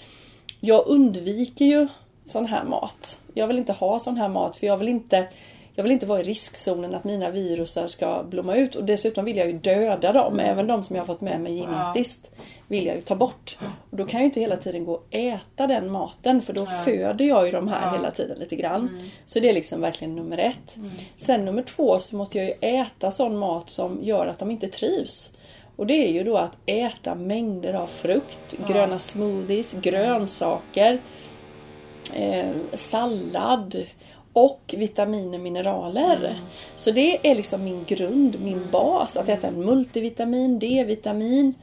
Jag 0.59 0.87
undviker 0.87 1.65
ju 1.65 1.87
sån 2.27 2.45
här 2.45 2.63
mat. 2.63 3.19
Jag 3.33 3.47
vill 3.47 3.57
inte 3.57 3.73
ha 3.73 3.99
sån 3.99 4.17
här 4.17 4.29
mat 4.29 4.57
för 4.57 4.67
jag 4.67 4.77
vill 4.77 4.87
inte 4.89 5.27
jag 5.75 5.83
vill 5.83 5.91
inte 5.91 6.05
vara 6.05 6.19
i 6.19 6.23
riskzonen 6.23 6.95
att 6.95 7.03
mina 7.03 7.29
virusar 7.29 7.87
ska 7.87 8.23
blomma 8.23 8.55
ut 8.55 8.75
och 8.75 8.83
dessutom 8.83 9.25
vill 9.25 9.37
jag 9.37 9.47
ju 9.47 9.53
döda 9.53 10.11
dem. 10.11 10.39
Även 10.39 10.67
de 10.67 10.83
som 10.83 10.95
jag 10.95 11.01
har 11.01 11.05
fått 11.05 11.21
med 11.21 11.41
mig 11.41 11.57
genetiskt 11.57 12.29
vill 12.67 12.85
jag 12.85 12.95
ju 12.95 13.01
ta 13.01 13.15
bort. 13.15 13.57
Och 13.91 13.97
då 13.97 14.05
kan 14.05 14.19
jag 14.19 14.21
ju 14.21 14.25
inte 14.25 14.39
hela 14.39 14.57
tiden 14.57 14.85
gå 14.85 14.93
och 14.93 15.05
äta 15.09 15.67
den 15.67 15.91
maten 15.91 16.41
för 16.41 16.53
då 16.53 16.65
föder 16.65 17.25
jag 17.25 17.45
ju 17.45 17.51
de 17.51 17.67
här 17.67 17.97
hela 17.97 18.11
tiden 18.11 18.39
lite 18.39 18.55
grann. 18.55 19.09
Så 19.25 19.39
det 19.39 19.49
är 19.49 19.53
liksom 19.53 19.81
verkligen 19.81 20.15
nummer 20.15 20.37
ett. 20.37 20.75
Sen 21.17 21.45
nummer 21.45 21.63
två 21.63 21.99
så 21.99 22.15
måste 22.15 22.37
jag 22.37 22.47
ju 22.47 22.53
äta 22.61 23.11
sån 23.11 23.37
mat 23.37 23.69
som 23.69 23.99
gör 24.01 24.27
att 24.27 24.39
de 24.39 24.51
inte 24.51 24.67
trivs. 24.67 25.31
Och 25.75 25.87
det 25.87 26.07
är 26.07 26.11
ju 26.11 26.23
då 26.23 26.37
att 26.37 26.57
äta 26.65 27.15
mängder 27.15 27.73
av 27.73 27.87
frukt, 27.87 28.55
gröna 28.67 28.99
smoothies, 28.99 29.73
grönsaker, 29.73 30.99
eh, 32.13 32.51
sallad 32.73 33.85
och 34.35 34.75
vitaminer 34.77 35.37
och 35.37 35.43
mineraler. 35.43 36.39
Så 36.75 36.91
det 36.91 37.31
är 37.31 37.35
liksom 37.35 37.63
min 37.63 37.83
grund, 37.87 38.41
min 38.41 38.67
bas. 38.71 39.17
Att 39.17 39.29
äta 39.29 39.47
en 39.47 39.65
multivitamin, 39.65 40.59
D-vitamin. 40.59 41.53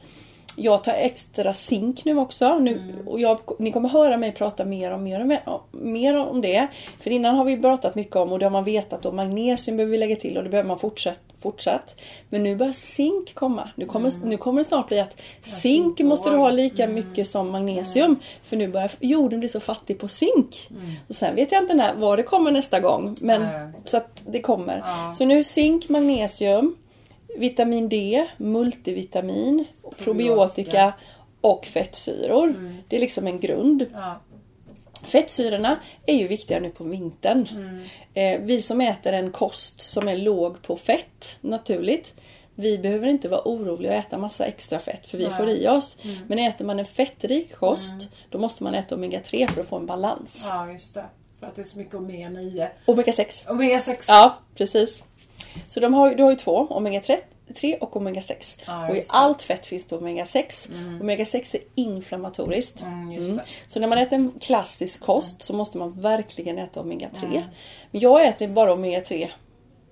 Jag 0.55 0.83
tar 0.83 0.93
extra 0.93 1.53
zink 1.53 2.05
nu 2.05 2.17
också. 2.17 2.59
Nu, 2.59 3.03
och 3.05 3.19
jag, 3.19 3.39
ni 3.59 3.71
kommer 3.71 3.89
höra 3.89 4.17
mig 4.17 4.31
prata 4.31 4.65
mer 4.65 4.91
om, 4.91 5.03
mer, 5.03 5.39
om, 5.45 5.61
mer, 5.71 6.17
om 6.17 6.41
det. 6.41 6.67
För 6.99 7.11
innan 7.11 7.35
har 7.35 7.45
vi 7.45 7.61
pratat 7.61 7.95
mycket 7.95 8.15
om 8.15 8.31
och 8.31 8.39
det 8.39 8.45
har 8.45 8.51
man 8.51 8.63
vetat 8.63 9.05
och 9.05 9.13
magnesium 9.13 9.77
behöver 9.77 9.91
vi 9.91 9.97
lägga 9.97 10.15
till 10.15 10.37
och 10.37 10.43
det 10.43 10.49
behöver 10.49 10.67
man 10.67 10.79
fortsätt, 10.79 11.19
fortsatt. 11.41 11.95
Men 12.29 12.43
nu 12.43 12.55
börjar 12.55 12.73
zink 12.73 13.33
komma. 13.33 13.69
Nu 13.75 13.85
kommer, 13.85 14.11
nu 14.23 14.37
kommer 14.37 14.57
det 14.57 14.63
snart 14.63 14.87
bli 14.87 14.99
att 14.99 15.17
zink 15.41 15.99
måste 15.99 16.29
du 16.29 16.35
ha 16.35 16.51
lika 16.51 16.87
mycket 16.87 17.27
som 17.27 17.51
magnesium. 17.51 18.15
För 18.43 18.57
nu 18.57 18.67
börjar 18.67 18.91
jorden 18.99 19.39
bli 19.39 19.49
så 19.49 19.59
fattig 19.59 19.99
på 19.99 20.07
zink. 20.07 20.69
Och 21.07 21.15
sen 21.15 21.35
vet 21.35 21.51
jag 21.51 21.63
inte 21.63 21.73
när, 21.73 21.93
var 21.93 22.17
det 22.17 22.23
kommer 22.23 22.51
nästa 22.51 22.79
gång. 22.79 23.15
Men, 23.21 23.45
så 23.83 23.97
att 23.97 24.23
det 24.25 24.41
kommer. 24.41 24.77
Ja. 24.77 25.13
Så 25.17 25.25
nu 25.25 25.43
zink, 25.43 25.89
magnesium, 25.89 26.75
vitamin 27.37 27.89
D, 27.89 28.27
multivitamin, 28.37 29.65
probiotika 29.97 30.93
och 31.41 31.65
fettsyror. 31.65 32.79
Det 32.87 32.95
är 32.95 32.99
liksom 32.99 33.27
en 33.27 33.39
grund. 33.39 33.85
Ja. 33.93 34.21
Fettsyrorna 35.03 35.79
är 36.05 36.15
ju 36.15 36.27
viktiga 36.27 36.59
nu 36.59 36.69
på 36.69 36.83
vintern. 36.83 37.47
Eh, 38.13 38.39
vi 38.41 38.61
som 38.61 38.81
äter 38.81 39.13
en 39.13 39.31
kost 39.31 39.81
som 39.81 40.07
är 40.07 40.17
låg 40.17 40.61
på 40.61 40.75
fett 40.77 41.35
naturligt. 41.41 42.13
Vi 42.55 42.77
behöver 42.77 43.07
inte 43.07 43.29
vara 43.29 43.41
oroliga 43.45 43.91
och 43.91 43.97
äta 43.97 44.17
massa 44.17 44.45
extra 44.45 44.79
fett 44.79 45.07
för 45.07 45.17
vi 45.17 45.29
får 45.29 45.49
i 45.49 45.67
oss. 45.67 45.97
Men 46.27 46.39
äter 46.39 46.65
man 46.65 46.79
en 46.79 46.85
fettrik 46.85 47.55
kost 47.55 48.09
då 48.29 48.37
måste 48.37 48.63
man 48.63 48.73
äta 48.73 48.95
omega-3 48.95 49.47
för 49.47 49.61
att 49.61 49.67
få 49.67 49.75
en 49.77 49.85
balans. 49.85 50.45
ja, 50.49 50.71
just 50.71 50.93
det. 50.93 51.05
För 51.39 51.47
att 51.47 51.55
det 51.55 51.61
är 51.61 51.63
så 51.63 51.77
mycket 51.77 51.95
omega-9. 51.95 52.67
Omega-6. 52.85 53.47
Omega-6. 53.47 54.05
Ja, 54.07 54.37
precis. 54.55 55.03
Så 55.67 55.79
de 55.79 55.93
har, 55.93 56.15
du 56.15 56.23
har 56.23 56.29
ju 56.29 56.35
två, 56.35 56.67
omega-3 56.69 57.17
3 57.55 57.77
och 57.77 57.95
omega-6. 57.95 58.59
Ja, 58.65 58.89
och 58.89 58.95
i 58.97 59.03
allt 59.09 59.41
fett 59.41 59.65
finns 59.65 59.85
det 59.85 59.95
omega-6. 59.95 60.69
Omega-6 61.01 61.55
är 61.55 61.61
inflammatoriskt. 61.75 62.81
Mm, 62.81 63.09
Mm. 63.09 63.39
Så 63.67 63.79
när 63.79 63.87
man 63.87 63.97
äter 63.97 64.15
en 64.15 64.31
klassisk 64.39 65.01
kost 65.01 65.41
så 65.41 65.53
måste 65.53 65.77
man 65.77 66.01
verkligen 66.01 66.57
äta 66.57 66.81
omega-3. 66.81 67.43
Men 67.91 68.01
jag 68.01 68.27
äter 68.27 68.47
bara 68.47 68.75
omega-3 68.75 69.27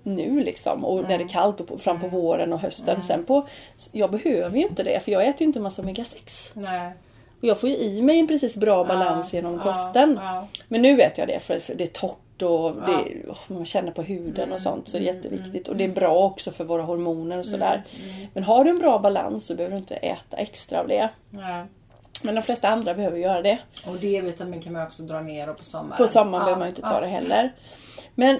nu 0.02 0.44
liksom 0.44 0.84
och 0.84 1.02
när 1.08 1.18
det 1.18 1.24
är 1.24 1.28
kallt 1.28 1.60
och 1.60 1.66
på, 1.68 1.78
fram 1.78 2.00
på 2.00 2.08
våren 2.08 2.52
och 2.52 2.60
hösten. 2.60 3.02
Sen 3.02 3.24
på, 3.24 3.46
jag 3.92 4.10
behöver 4.10 4.56
ju 4.56 4.62
inte 4.62 4.82
det 4.82 5.00
för 5.04 5.12
jag 5.12 5.26
äter 5.26 5.40
ju 5.40 5.46
inte 5.46 5.60
massa 5.60 5.82
omega-6. 5.82 6.50
Nej. 6.54 6.92
Och 7.40 7.48
jag 7.48 7.60
får 7.60 7.68
ju 7.70 7.76
i 7.76 8.02
mig 8.02 8.18
en 8.18 8.28
precis 8.28 8.56
bra 8.56 8.84
balans 8.84 9.32
genom 9.34 9.54
ja, 9.54 9.62
kosten. 9.62 10.18
ja. 10.22 10.48
Men 10.68 10.82
nu 10.82 10.96
vet 10.96 11.18
jag 11.18 11.28
det 11.28 11.38
för, 11.40 11.60
för 11.60 11.74
det 11.74 11.84
är 11.84 11.88
torrt 11.88 12.18
och 12.42 12.74
det, 12.74 13.22
åh, 13.28 13.36
man 13.46 13.66
känner 13.66 13.92
på 13.92 14.02
huden 14.02 14.52
och 14.52 14.60
sånt. 14.60 14.88
Så 14.88 14.98
det 14.98 15.08
är 15.08 15.14
jätteviktigt. 15.14 15.68
Och 15.68 15.76
det 15.76 15.84
är 15.84 15.88
bra 15.88 16.24
också 16.24 16.50
för 16.50 16.64
våra 16.64 16.82
hormoner 16.82 17.38
och 17.38 17.46
sådär. 17.46 17.82
Men 18.34 18.44
har 18.44 18.64
du 18.64 18.70
en 18.70 18.78
bra 18.78 18.98
balans 18.98 19.46
så 19.46 19.54
behöver 19.54 19.74
du 19.74 19.78
inte 19.78 19.94
äta 19.96 20.36
extra 20.36 20.80
av 20.80 20.88
det. 20.88 21.08
Men 22.22 22.34
de 22.34 22.42
flesta 22.42 22.68
andra 22.68 22.94
behöver 22.94 23.18
göra 23.18 23.42
det. 23.42 23.58
Och 23.86 23.96
D-vitamin 23.96 24.62
kan 24.62 24.72
man 24.72 24.86
också 24.86 25.02
dra 25.02 25.20
ner 25.20 25.50
och 25.50 25.58
på 25.58 25.64
sommaren. 25.64 25.96
På 25.96 26.06
sommaren 26.06 26.32
Ja, 26.40 26.44
behöver 26.44 26.58
man 26.58 26.68
inte 26.68 26.82
ta 26.82 26.94
ja. 26.94 27.00
det 27.00 27.06
heller. 27.06 27.52
Men 28.14 28.38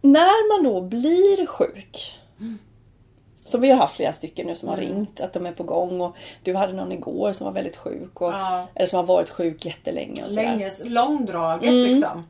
när 0.00 0.54
man 0.56 0.72
då 0.72 0.80
blir 0.80 1.46
sjuk. 1.46 2.18
Som 3.44 3.60
vi 3.60 3.70
har 3.70 3.76
haft 3.76 3.96
flera 3.96 4.12
stycken 4.12 4.46
nu 4.46 4.54
som 4.54 4.68
har 4.68 4.76
ringt 4.76 5.20
att 5.20 5.32
de 5.32 5.46
är 5.46 5.52
på 5.52 5.62
gång. 5.62 6.00
Och 6.00 6.16
du 6.42 6.54
hade 6.54 6.72
någon 6.72 6.92
igår 6.92 7.32
som 7.32 7.44
var 7.44 7.52
väldigt 7.52 7.76
sjuk. 7.76 8.20
Och, 8.20 8.32
Ja. 8.32 8.66
Eller 8.74 8.86
som 8.86 8.96
har 8.96 9.06
varit 9.06 9.30
sjuk 9.30 9.66
jättelänge. 9.66 10.24
Och 10.24 10.32
sådär. 10.32 10.42
Länge, 10.46 10.70
långdraget 10.84 11.70
Mm. 11.70 11.82
liksom. 11.92 12.26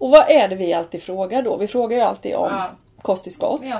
Och 0.00 0.10
vad 0.10 0.30
är 0.30 0.48
det 0.48 0.54
vi 0.56 0.72
alltid 0.72 1.02
frågar 1.02 1.42
då? 1.42 1.56
Vi 1.56 1.66
frågar 1.66 1.96
ju 1.96 2.02
alltid 2.02 2.34
om 2.34 2.48
Ja. 2.52 2.70
kosttillskott. 3.02 3.60
Ja. 3.64 3.78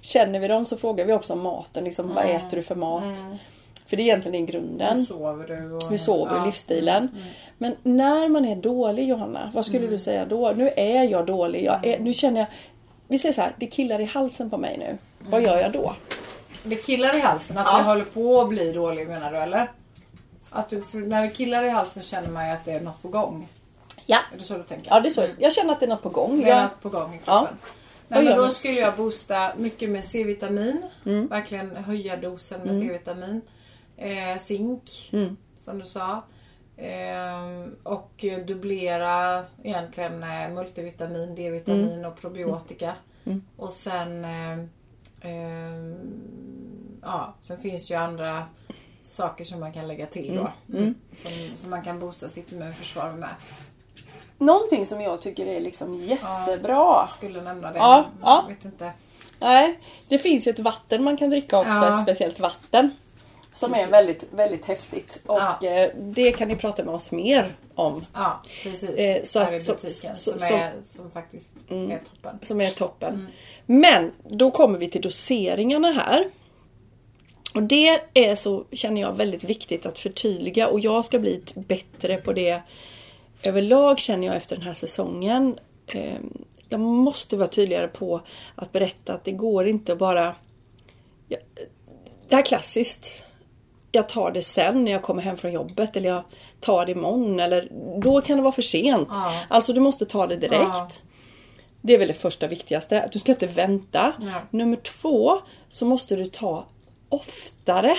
Känner 0.00 0.38
vi 0.40 0.48
dem 0.48 0.64
så 0.64 0.76
frågar 0.76 1.04
vi 1.04 1.12
också 1.12 1.32
om 1.32 1.40
maten. 1.40 1.84
Liksom, 1.84 2.14
Vad 2.14 2.24
äter 2.24 2.56
du 2.56 2.62
för 2.62 2.74
mat? 2.74 3.02
För 3.86 3.96
det 3.96 4.02
är 4.02 4.04
egentligen 4.04 4.46
grunden. 4.46 4.96
Hur 4.98 5.04
sover 5.04 5.46
du? 5.46 5.72
Och, 5.72 5.90
Hur 5.90 5.96
sover 5.98 6.36
ja. 6.36 6.44
Livsstilen. 6.44 7.08
Men 7.58 7.76
när 7.82 8.28
man 8.28 8.44
är 8.44 8.56
dålig 8.56 9.08
Johanna, 9.08 9.50
vad 9.54 9.66
skulle 9.66 9.86
du 9.86 9.98
säga 9.98 10.24
då? 10.24 10.52
Nu 10.56 10.70
är 10.76 11.02
jag 11.04 11.26
dålig. 11.26 11.64
Jag 11.64 11.86
är, 11.86 11.98
nu 11.98 12.12
känner 12.12 12.40
jag... 12.40 12.46
Vi 13.08 13.18
säger 13.18 13.32
så 13.32 13.40
här, 13.40 13.52
det 13.58 13.66
killar 13.66 14.00
i 14.00 14.04
halsen 14.04 14.50
på 14.50 14.56
mig 14.56 14.78
nu. 14.78 14.98
Vad 15.30 15.42
gör 15.42 15.58
jag 15.58 15.72
då? 15.72 15.94
Det 16.64 16.76
killar 16.76 17.16
i 17.16 17.20
halsen, 17.20 17.58
att 17.58 17.66
Ja. 17.70 17.78
det 17.78 17.84
håller 17.84 18.04
på 18.04 18.40
att 18.40 18.48
bli 18.48 18.72
dålig 18.72 19.08
menar 19.08 19.32
du 19.32 19.38
eller? 19.38 19.70
Att 20.50 20.68
du, 20.68 20.84
när 20.92 21.22
det 21.22 21.28
killar 21.30 21.64
i 21.64 21.68
halsen 21.68 22.02
känner 22.02 22.28
man 22.28 22.46
ju 22.48 22.52
att 22.52 22.64
det 22.64 22.72
är 22.72 22.80
något 22.80 23.02
på 23.02 23.08
gång. 23.08 23.48
Ja, 24.10 24.18
Är 24.32 24.38
det 24.38 24.44
så 24.44 24.56
du 24.56 24.62
tänker? 24.62 24.90
ja 24.90 25.00
det 25.00 25.08
är 25.08 25.10
så. 25.10 25.26
Jag 25.38 25.52
känner 25.52 25.72
att 25.72 25.80
det 25.80 25.86
är 25.86 25.90
något 25.90 26.02
på 26.02 26.08
gång. 26.08 26.40
Det 26.42 26.50
är 26.50 26.62
något 26.62 26.80
på 26.82 26.88
gång 26.88 27.14
i 27.14 27.20
Ja. 27.24 27.38
kroppen. 27.40 27.56
Vad 28.08 28.24
Nej, 28.24 28.24
men 28.24 28.36
då 28.42 28.48
skulle 28.48 28.80
jag 28.80 28.96
boosta 28.96 29.52
mycket 29.56 29.90
med 29.90 30.04
C-vitamin. 30.04 30.82
Mm. 31.06 31.26
Verkligen 31.26 31.76
höja 31.76 32.16
dosen 32.16 32.60
med 32.60 32.76
C-vitamin. 32.76 33.40
Eh, 33.96 34.36
zink, 34.38 35.10
Mm. 35.12 35.36
som 35.60 35.78
du 35.78 35.84
sa. 35.84 36.24
Ehm, 36.76 37.76
och 37.82 38.24
dubblera 38.46 39.44
egentligen 39.62 40.22
eh, 40.22 40.48
multivitamin, 40.48 41.34
D-vitamin 41.34 41.92
Mm. 41.92 42.10
och 42.12 42.20
probiotika. 42.20 42.94
Och 43.56 43.72
sen 43.72 44.24
eh, 44.24 44.58
ehm, 45.20 45.96
Ja, 47.02 47.34
sen 47.40 47.58
finns 47.58 47.90
ju 47.90 47.94
andra 47.94 48.46
saker 49.04 49.44
som 49.44 49.60
man 49.60 49.72
kan 49.72 49.88
lägga 49.88 50.06
till 50.06 50.36
då. 50.36 50.52
Mm. 50.78 50.94
Som, 51.14 51.30
som 51.56 51.70
man 51.70 51.82
kan 51.82 51.98
boosta 52.00 52.28
sitt 52.28 52.52
immunförsvar 52.52 53.12
med. 53.12 53.28
Någonting 54.40 54.86
som 54.86 55.00
jag 55.00 55.22
tycker 55.22 55.46
är 55.46 55.60
liksom 55.60 55.94
jättebra. 56.04 57.08
Skulle 57.16 57.42
nämna 57.42 57.72
det. 57.72 57.78
Ja, 57.78 58.10
ja. 58.22 58.44
Vet 58.48 58.64
inte. 58.64 58.92
Nej, 59.38 59.78
det 60.08 60.18
finns 60.18 60.46
ju 60.46 60.50
ett 60.50 60.58
vatten 60.58 61.04
man 61.04 61.16
kan 61.16 61.30
dricka 61.30 61.58
också, 61.58 61.70
Ja. 61.72 61.94
ett 61.94 62.02
speciellt 62.02 62.40
vatten. 62.40 62.90
Som 63.52 63.72
är 63.72 63.76
Precis. 63.76 63.92
väldigt, 63.92 64.24
väldigt 64.30 64.64
häftigt. 64.64 65.18
Och 65.26 65.38
Ja. 65.62 65.68
eh, 65.68 65.90
det 65.96 66.32
kan 66.32 66.48
ni 66.48 66.56
prata 66.56 66.84
med 66.84 66.94
oss 66.94 67.10
mer 67.10 67.54
om. 67.74 68.04
Ja, 68.14 68.42
precis. 68.62 68.90
Eh, 68.90 69.22
så 69.24 69.38
här 69.38 69.46
att- 69.56 69.62
i 69.62 69.66
butiken. 69.66 70.16
så- 70.16 70.30
som, 70.30 70.38
så- 70.38 70.54
är, 70.54 70.72
som 70.84 71.10
faktiskt 71.10 71.52
är 71.68 71.98
toppen. 72.04 72.38
Som 72.42 72.60
är 72.60 72.70
toppen. 72.70 73.26
Men 73.66 74.12
då 74.28 74.50
kommer 74.50 74.78
vi 74.78 74.90
till 74.90 75.00
doseringarna 75.00 75.92
här. 75.92 76.30
Och 77.54 77.62
det 77.62 78.00
är 78.14 78.34
så, 78.34 78.64
känner 78.72 79.00
jag, 79.00 79.12
väldigt 79.16 79.44
viktigt 79.44 79.86
att 79.86 79.98
förtydliga 79.98 80.68
och 80.68 80.80
jag 80.80 81.04
ska 81.04 81.18
bli 81.18 81.42
bättre 81.54 82.16
på 82.16 82.32
det 82.32 82.60
överlag 83.42 83.98
känner 83.98 84.26
jag 84.26 84.36
efter 84.36 84.56
den 84.56 84.64
här 84.64 84.74
säsongen. 84.74 85.58
Eh, 85.86 86.14
Jag 86.68 86.80
måste 86.80 87.36
vara 87.36 87.48
tydligare 87.48 87.88
på 87.88 88.20
att 88.54 88.72
berätta 88.72 89.14
att 89.14 89.24
det 89.24 89.32
går 89.32 89.66
inte 89.66 89.92
att 89.92 89.98
bara... 89.98 90.34
Ja, 91.28 91.38
Det 92.28 92.34
här 92.34 92.42
är 92.42 92.46
klassiskt. 92.46 93.24
Jag 93.92 94.08
tar 94.08 94.30
det 94.30 94.42
sen 94.42 94.84
när 94.84 94.92
jag 94.92 95.02
kommer 95.02 95.22
hem 95.22 95.36
från 95.36 95.52
jobbet 95.52 95.96
eller 95.96 96.08
jag 96.08 96.22
tar 96.60 96.86
det 96.86 96.92
imorgon 96.92 97.40
eller 97.40 97.68
då 98.02 98.20
kan 98.20 98.36
det 98.36 98.42
vara 98.42 98.52
för 98.52 98.62
sent. 98.62 99.08
Ja. 99.10 99.34
Alltså 99.48 99.72
du 99.72 99.80
måste 99.80 100.06
ta 100.06 100.26
det 100.26 100.36
direkt. 100.36 100.54
Ja. 100.62 100.88
Det 101.80 101.94
är 101.94 101.98
väl 101.98 102.08
det 102.08 102.14
första 102.14 102.46
viktigaste. 102.46 103.02
att 103.02 103.12
Du 103.12 103.18
ska 103.18 103.32
inte 103.32 103.46
vänta. 103.46 104.12
Ja. 104.20 104.32
Nummer 104.50 104.76
två 104.76 105.38
så 105.68 105.86
måste 105.86 106.16
du 106.16 106.26
ta 106.26 106.64
oftare. 107.10 107.94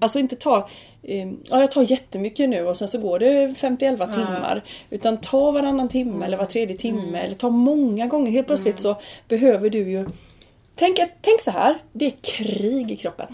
Alltså 0.00 0.18
inte 0.18 0.36
ta 0.36 0.68
eh, 1.02 1.28
Ja 1.44 1.60
jag 1.60 1.72
tar 1.72 1.90
jättemycket 1.90 2.48
nu 2.48 2.66
och 2.66 2.76
sen 2.76 2.88
så 2.88 2.98
går 2.98 3.18
det 3.18 3.46
50-11 3.48 4.12
timmar. 4.12 4.64
Utan 4.90 5.16
ta 5.20 5.50
varannan 5.50 5.88
timme 5.88 6.24
eller 6.26 6.36
var 6.36 6.46
tredje 6.46 6.76
timme. 6.78 7.18
Eller 7.18 7.34
ta 7.34 7.50
många 7.50 8.06
gånger. 8.06 8.30
Helt 8.30 8.46
plötsligt 8.46 8.80
så 8.80 8.96
behöver 9.28 9.70
du 9.70 9.78
ju 9.90 10.08
Tänk, 10.78 10.96
tänk 11.22 11.40
så 11.40 11.50
här. 11.50 11.74
Det 11.92 12.06
är 12.06 12.12
krig 12.22 12.90
i 12.90 12.96
kroppen. 12.96 13.26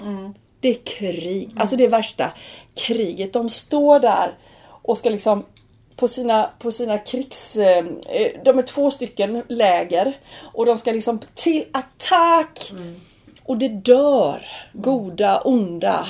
Det 0.61 0.69
är 0.69 0.75
krig. 0.85 1.51
Alltså 1.57 1.77
det 1.77 1.89
värsta 1.89 2.31
kriget. 2.75 3.33
De 3.33 3.51
står 3.51 4.01
där 4.01 4.35
och 4.67 4.99
ska 4.99 5.11
liksom 5.11 5.45
på 5.97 6.09
sina, 6.09 6.51
på 6.59 6.71
sina 6.73 6.99
krigs... 6.99 7.57
eh, 7.57 7.85
De 8.45 8.59
är 8.59 8.63
två 8.63 8.91
stycken 8.91 9.43
läger. 9.49 10.13
Och 10.53 10.67
de 10.67 10.79
ska 10.79 10.93
liksom 10.93 11.21
till 11.35 11.65
attack. 11.73 12.73
Och 13.45 13.59
det 13.59 13.69
dör 13.69 14.45
goda, 14.73 15.41
onda. 15.41 16.07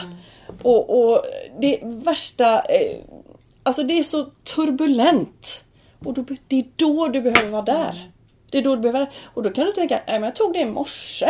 Och, 0.62 0.98
och 1.12 1.24
det 1.60 1.78
värsta... 1.82 2.60
eh, 2.60 2.98
Alltså 3.64 3.82
det 3.82 3.98
är 3.98 4.02
så 4.02 4.24
turbulent. 4.44 5.64
Och 6.04 6.14
då, 6.14 6.24
det 6.48 6.58
är 6.58 6.64
då 6.76 7.08
du 7.08 7.20
behöver 7.20 7.48
vara 7.50 7.62
där. 7.62 8.10
Det 8.50 8.58
är 8.58 8.62
då 8.62 8.76
du 8.76 8.82
behöver 8.82 9.10
Och 9.34 9.42
då 9.42 9.50
kan 9.50 9.66
du 9.66 9.72
tänka, 9.72 9.94
nej 10.06 10.20
men 10.20 10.22
jag 10.22 10.36
tog 10.36 10.52
det 10.52 10.60
i 10.60 10.64
morse. 10.64 11.26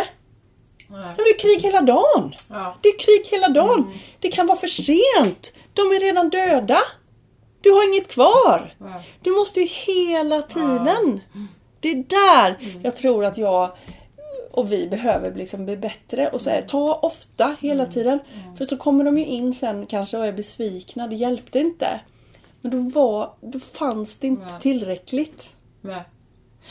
Nej. 0.88 1.14
Då 1.16 1.22
är 1.22 1.32
det 1.36 1.38
krig 1.42 1.62
hela 1.62 1.80
dagen. 1.80 2.34
Ja. 2.50 2.76
Det 2.82 2.88
är 2.88 2.98
krig 2.98 3.26
hela 3.30 3.48
dagen. 3.48 3.98
Det 4.20 4.28
kan 4.28 4.46
vara 4.46 4.58
för 4.58 4.66
sent. 4.66 5.52
De 5.74 5.82
är 5.82 6.00
redan 6.00 6.28
döda. 6.30 6.78
Du 7.60 7.70
har 7.70 7.88
inget 7.94 8.08
kvar. 8.08 8.74
Nej. 8.78 9.08
Du 9.20 9.30
måste 9.30 9.60
ju 9.60 9.66
hela 9.66 10.42
tiden. 10.42 11.20
Det 11.80 11.88
är 11.90 12.04
där 12.08 12.58
jag 12.82 12.96
tror 12.96 13.24
att 13.24 13.38
jag 13.38 13.70
och 14.52 14.72
vi 14.72 14.88
behöver 14.88 15.34
liksom 15.34 15.64
bli 15.64 15.76
bättre 15.76 16.28
och 16.28 16.40
säga 16.40 16.62
ta 16.62 16.94
ofta 16.94 17.56
hela 17.60 17.86
tiden. 17.86 18.18
För 18.58 18.64
så 18.64 18.76
kommer 18.76 19.04
de 19.04 19.18
ju 19.18 19.24
in 19.24 19.54
sen 19.54 19.86
kanske 19.86 20.18
och 20.18 20.26
är 20.26 20.32
besvikna. 20.32 21.06
Det 21.06 21.16
hjälpte 21.16 21.58
inte. 21.58 22.00
Men 22.60 22.70
då, 22.70 23.00
var, 23.00 23.34
då 23.40 23.60
fanns 23.60 24.16
det 24.16 24.26
inte 24.26 24.58
tillräckligt. 24.60 25.50
Nej. 25.80 26.02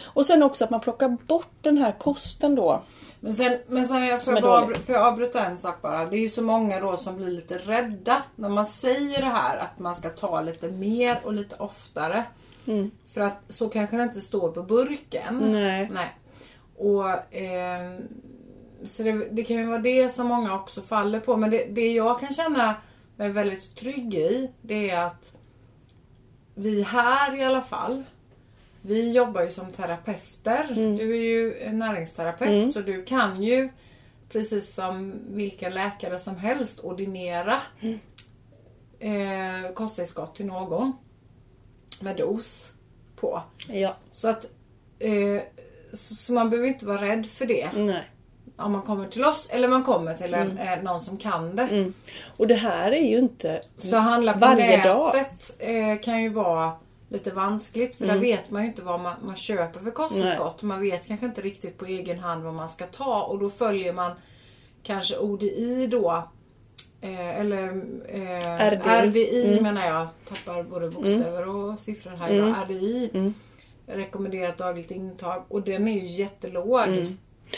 Och 0.03 0.25
sen 0.25 0.43
också 0.43 0.63
att 0.63 0.69
man 0.69 0.81
plockar 0.81 1.17
bort 1.27 1.53
den 1.61 1.77
här 1.77 1.91
kosten 1.91 2.55
då. 2.55 2.81
Men 3.19 3.33
sen, 3.33 3.59
men 3.67 3.85
sen 3.85 4.05
jag 4.05 4.25
får, 4.25 4.41
dålig. 4.41 4.77
får 4.77 4.95
jag 4.95 5.07
avbryta 5.07 5.45
en 5.45 5.57
sak 5.57 5.81
bara. 5.81 6.05
Det 6.05 6.17
är 6.17 6.21
ju 6.21 6.29
så 6.29 6.41
många 6.41 6.79
då 6.79 6.97
som 6.97 7.17
blir 7.17 7.27
lite 7.27 7.57
rädda 7.57 8.23
när 8.35 8.49
man 8.49 8.65
säger 8.65 9.21
det 9.21 9.27
här 9.27 9.57
att 9.57 9.79
man 9.79 9.95
ska 9.95 10.09
ta 10.09 10.41
lite 10.41 10.67
mer 10.71 11.19
och 11.23 11.33
lite 11.33 11.55
oftare. 11.55 12.23
Mm. 12.67 12.91
För 13.11 13.21
att 13.21 13.43
så 13.49 13.69
kanske 13.69 13.97
det 13.97 14.03
inte 14.03 14.21
står 14.21 14.51
på 14.51 14.63
burken. 14.63 15.51
Nej. 15.51 15.89
Nej. 15.93 16.15
Och 16.81 17.35
eh, 17.35 17.99
Så 18.85 19.03
det, 19.03 19.11
det 19.11 19.43
kan 19.43 19.57
ju 19.57 19.65
vara 19.65 19.79
det 19.79 20.09
som 20.09 20.27
många 20.27 20.55
också 20.55 20.81
faller 20.81 21.19
på. 21.19 21.37
Men 21.37 21.49
det, 21.49 21.65
det 21.65 21.93
jag 21.93 22.19
kan 22.19 22.33
känna 22.33 22.75
mig 23.15 23.29
väldigt 23.29 23.75
trygg 23.75 24.13
i 24.13 24.51
det 24.61 24.89
är 24.89 25.05
att 25.05 25.35
vi 26.55 26.81
här 26.83 27.37
i 27.39 27.43
alla 27.43 27.61
fall 27.61 28.03
vi 28.81 29.11
jobbar 29.11 29.41
ju 29.41 29.49
som 29.49 29.71
terapeuter. 29.71 30.67
Du 30.97 31.11
är 31.17 31.21
ju 31.21 31.71
näringsterapeut 31.71 32.71
så 32.71 32.81
du 32.81 33.03
kan 33.03 33.43
ju 33.43 33.69
precis 34.29 34.73
som 34.75 35.13
vilka 35.27 35.69
läkare 35.69 36.19
som 36.19 36.35
helst 36.35 36.79
ordinera 36.79 37.61
eh, 38.99 39.73
kosttillskott 39.73 40.35
till 40.35 40.45
någon 40.45 40.93
med 41.99 42.17
dos 42.17 42.71
på. 43.15 43.43
Ja. 43.67 43.95
Så 44.11 44.27
att 44.29 44.45
eh, 44.99 45.41
så, 45.93 46.15
så 46.15 46.33
man 46.33 46.49
behöver 46.49 46.67
inte 46.67 46.85
vara 46.85 47.01
rädd 47.01 47.25
för 47.25 47.45
det. 47.45 47.69
Nej. 47.73 48.03
Om 48.57 48.71
man 48.71 48.81
kommer 48.81 49.07
till 49.07 49.25
oss 49.25 49.47
eller 49.51 49.67
man 49.67 49.83
kommer 49.83 50.13
till 50.13 50.33
en, 50.33 50.57
eh, 50.57 50.81
någon 50.81 51.01
som 51.01 51.17
kan 51.17 51.55
det. 51.55 51.63
Mm. 51.63 51.93
Och 52.37 52.47
det 52.47 52.55
här 52.55 52.91
är 52.91 53.09
ju 53.09 53.17
inte 53.17 53.61
Så 53.77 53.95
handla 53.97 54.33
på 54.33 54.39
varje 54.39 54.83
dag. 54.83 55.13
nätet 55.15 55.55
eh, 55.59 55.99
kan 56.03 56.23
ju 56.23 56.29
vara 56.29 56.71
lite 57.09 57.31
vanskligt 57.31 57.95
för 57.95 58.05
där 58.07 58.17
vet 58.17 58.51
man 58.51 58.61
ju 58.61 58.67
inte 58.67 58.81
vad 58.81 58.99
man, 58.99 59.13
man 59.25 59.35
köper 59.35 59.79
för 59.79 59.91
kosttillskott. 59.91 60.61
Man 60.61 60.81
vet 60.81 61.07
kanske 61.07 61.25
inte 61.25 61.41
riktigt 61.41 61.77
på 61.77 61.85
egen 61.85 62.19
hand 62.19 62.43
vad 62.43 62.53
man 62.53 62.69
ska 62.69 62.85
ta 62.85 63.23
och 63.23 63.39
då 63.39 63.49
följer 63.49 63.93
man 63.93 64.11
kanske 64.83 65.17
ODI 65.17 65.87
då. 65.87 66.27
Eh, 67.01 67.39
eller 67.39 67.67
eh, 68.07 68.71
RDI. 68.71 69.07
RDI 69.07 69.59
menar 69.61 69.87
jag. 69.87 70.07
Tappar 70.29 70.63
både 70.63 70.89
bokstäver 70.89 71.47
och 71.49 71.79
siffror 71.79 72.11
här. 72.11 72.29
idag. 72.29 72.55
RDI. 72.69 73.33
Rekommenderat 73.95 74.57
dagligt 74.57 74.91
intag 74.91 75.43
och 75.47 75.61
den 75.61 75.87
är 75.87 75.91
ju 75.91 76.05
jättelåg. 76.05 76.79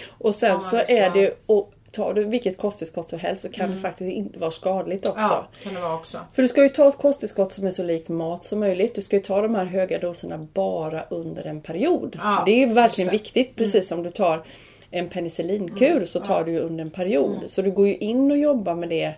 Och 0.10 0.36
sen 0.36 0.50
Ja, 0.52 0.60
så 0.60 0.68
ska- 0.68 0.84
är 0.94 1.10
det 1.10 1.38
och 1.46 1.74
tar 1.92 2.14
du 2.14 2.24
vilket 2.24 2.58
kosttillskott 2.58 3.10
som 3.10 3.20
helst 3.20 3.42
så 3.42 3.50
kan 3.50 3.72
det 3.72 3.80
faktiskt 3.80 4.12
inte 4.12 4.40
vara 4.40 4.52
skadligt 4.52 5.08
också. 5.08 5.20
Ja, 5.20 5.48
kan 5.64 5.74
det 5.74 5.82
vara 5.82 5.96
också. 5.96 6.18
För 6.34 6.42
du 6.42 6.48
ska 6.48 6.64
ju 6.64 6.70
ta 6.70 6.88
ett 6.90 6.98
kosttillskott 6.98 7.54
som 7.54 7.66
är 7.68 7.72
så 7.72 7.84
likt 7.84 8.10
mat 8.10 8.46
som 8.46 8.60
möjligt. 8.60 8.96
Du 8.96 9.02
ska 9.02 9.16
ju 9.16 9.22
ta 9.22 9.42
de 9.42 9.56
här 9.56 9.66
höga 9.66 10.00
doserna 10.00 10.48
bara 10.54 11.04
under 11.10 11.44
en 11.44 11.62
period. 11.62 12.20
Ja, 12.24 12.44
det 12.46 12.52
är 12.52 12.68
ju 12.68 12.74
verkligen 12.74 13.12
viktigt. 13.12 13.56
Precis 13.56 13.88
som 13.88 14.04
du 14.04 14.10
tar 14.10 14.44
en 14.92 15.10
penicillinkur 15.10 16.06
så 16.06 16.20
tar 16.20 16.44
du 16.44 16.52
ju 16.52 16.60
under 16.60 16.82
en 16.86 16.92
period. 16.92 17.38
Så 17.48 17.62
du 17.62 17.72
går 17.72 17.88
ju 17.88 17.96
in 17.98 18.32
och 18.32 18.38
jobbar 18.38 18.76
med 18.76 18.90
det 18.90 19.14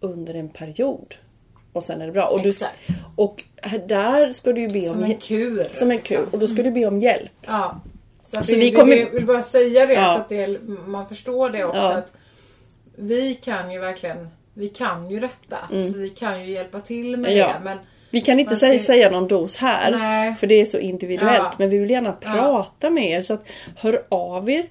under 0.00 0.34
en 0.34 0.48
period. 0.48 1.14
Och 1.78 1.84
sen 1.84 2.00
är 2.02 2.06
det 2.06 2.12
bra. 2.12 2.24
Och, 2.26 2.42
du, 2.42 2.52
och 3.16 3.42
där 3.86 4.32
ska 4.32 4.52
du 4.52 4.60
ju 4.60 4.68
be 4.68 4.88
Som 4.88 4.98
om 4.98 5.04
en 5.10 5.14
kur. 5.18 5.66
som 5.72 5.90
en 5.90 5.96
liksom. 5.96 6.16
kur. 6.16 6.26
Och 6.32 6.38
då 6.38 6.46
ska 6.46 6.62
du 6.62 6.70
be 6.70 6.86
om 6.86 7.00
hjälp. 7.00 7.30
Ja. 7.46 7.80
Så, 8.22 8.36
Så 8.44 8.52
det, 8.52 8.60
vi 8.60 8.72
kommer- 8.72 8.96
Jag 8.96 9.10
vill 9.10 9.26
bara 9.26 9.42
säga 9.42 9.86
det 9.86 9.94
Ja. 9.94 10.14
så 10.14 10.20
att 10.20 10.28
det, 10.28 10.60
man 10.86 11.08
förstår 11.08 11.50
det 11.50 11.64
också. 11.64 11.76
Ja. 11.78 11.92
Att 11.92 12.12
vi 12.96 13.34
kan 13.34 13.72
ju 13.72 13.78
verkligen 13.78 14.28
vi 14.54 14.68
kan 14.68 15.10
ju 15.10 15.20
detta. 15.20 15.56
Så 15.92 15.98
vi 15.98 16.08
kan 16.08 16.44
ju 16.46 16.52
hjälpa 16.52 16.80
till 16.80 17.16
med 17.16 17.36
Ja. 17.36 17.46
det. 17.46 17.64
Men 17.64 17.78
Vi 18.10 18.20
kan 18.20 18.40
inte 18.40 18.56
ska 18.56 18.78
säga, 18.78 19.10
någon 19.10 19.28
dos 19.28 19.56
här. 19.56 19.90
Nej. 19.90 20.34
För 20.34 20.46
det 20.46 20.54
är 20.60 20.64
så 20.64 20.78
individuellt. 20.78 21.58
Men 21.58 21.70
vi 21.70 21.78
vill 21.78 21.90
gärna 21.90 22.12
prata 22.12 22.90
med 22.90 23.04
er. 23.10 23.22
Så 23.22 23.34
att 23.34 23.44
hör 23.76 24.02
av 24.08 24.50
er. 24.50 24.66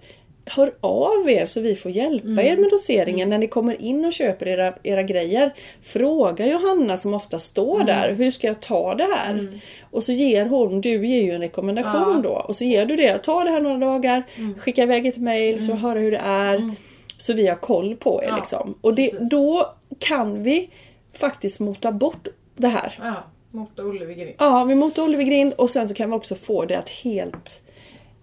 Hör 0.49 0.73
av 0.81 1.29
er 1.29 1.45
så 1.45 1.61
vi 1.61 1.75
får 1.75 1.91
hjälpa 1.91 2.27
Mm. 2.27 2.45
er 2.45 2.57
med 2.57 2.69
doseringen 2.69 3.29
när 3.29 3.37
ni 3.37 3.47
kommer 3.47 3.81
in 3.81 4.05
och 4.05 4.13
köper 4.13 4.47
era, 4.47 4.73
era 4.83 5.03
grejer. 5.03 5.53
Fråga 5.81 6.47
Johanna 6.47 6.97
som 6.97 7.13
ofta 7.13 7.39
står 7.39 7.75
Mm. 7.75 7.85
där. 7.87 8.11
Hur 8.13 8.31
ska 8.31 8.47
jag 8.47 8.59
ta 8.61 8.95
det 8.95 9.03
här? 9.15 9.59
Och 9.91 10.03
så 10.03 10.11
ger 10.11 10.45
hon, 10.45 10.81
du 10.81 11.07
ger 11.07 11.23
ju 11.23 11.31
en 11.31 11.41
rekommendation 11.41 12.21
då. 12.21 12.29
Och 12.47 12.55
så 12.55 12.63
ger 12.63 12.85
du 12.85 12.95
det. 12.95 13.17
Ta 13.17 13.43
det 13.43 13.49
här 13.49 13.61
några 13.61 13.77
dagar. 13.77 14.23
Mm. 14.35 14.59
Skicka 14.59 14.83
iväg 14.83 15.05
ett 15.05 15.17
mail 15.17 15.65
så 15.67 15.73
höra 15.73 15.99
hur 15.99 16.11
det 16.11 16.21
är. 16.23 16.71
Så 17.17 17.33
vi 17.33 17.47
har 17.47 17.55
koll 17.55 17.95
på 17.95 18.23
er 18.23 18.27
Ja, 18.27 18.35
liksom. 18.35 18.75
Och 18.81 18.93
det, 18.93 19.29
då 19.31 19.75
kan 19.99 20.43
vi 20.43 20.69
faktiskt 21.13 21.59
mota 21.59 21.91
bort 21.91 22.27
det 22.55 22.67
här. 22.67 22.99
ja, 23.03 23.13
mot 23.51 23.79
Olle 23.79 24.13
Grind. 24.13 24.31
Ja, 24.37 24.63
vi 24.63 24.75
motar 24.75 25.03
Olle 25.03 25.17
vid 25.17 25.27
grind 25.27 25.53
och 25.53 25.69
sen 25.69 25.87
så 25.87 25.93
kan 25.93 26.09
vi 26.09 26.15
också 26.15 26.35
få 26.35 26.65
det 26.65 26.77
att 26.77 26.89
helt 26.89 27.61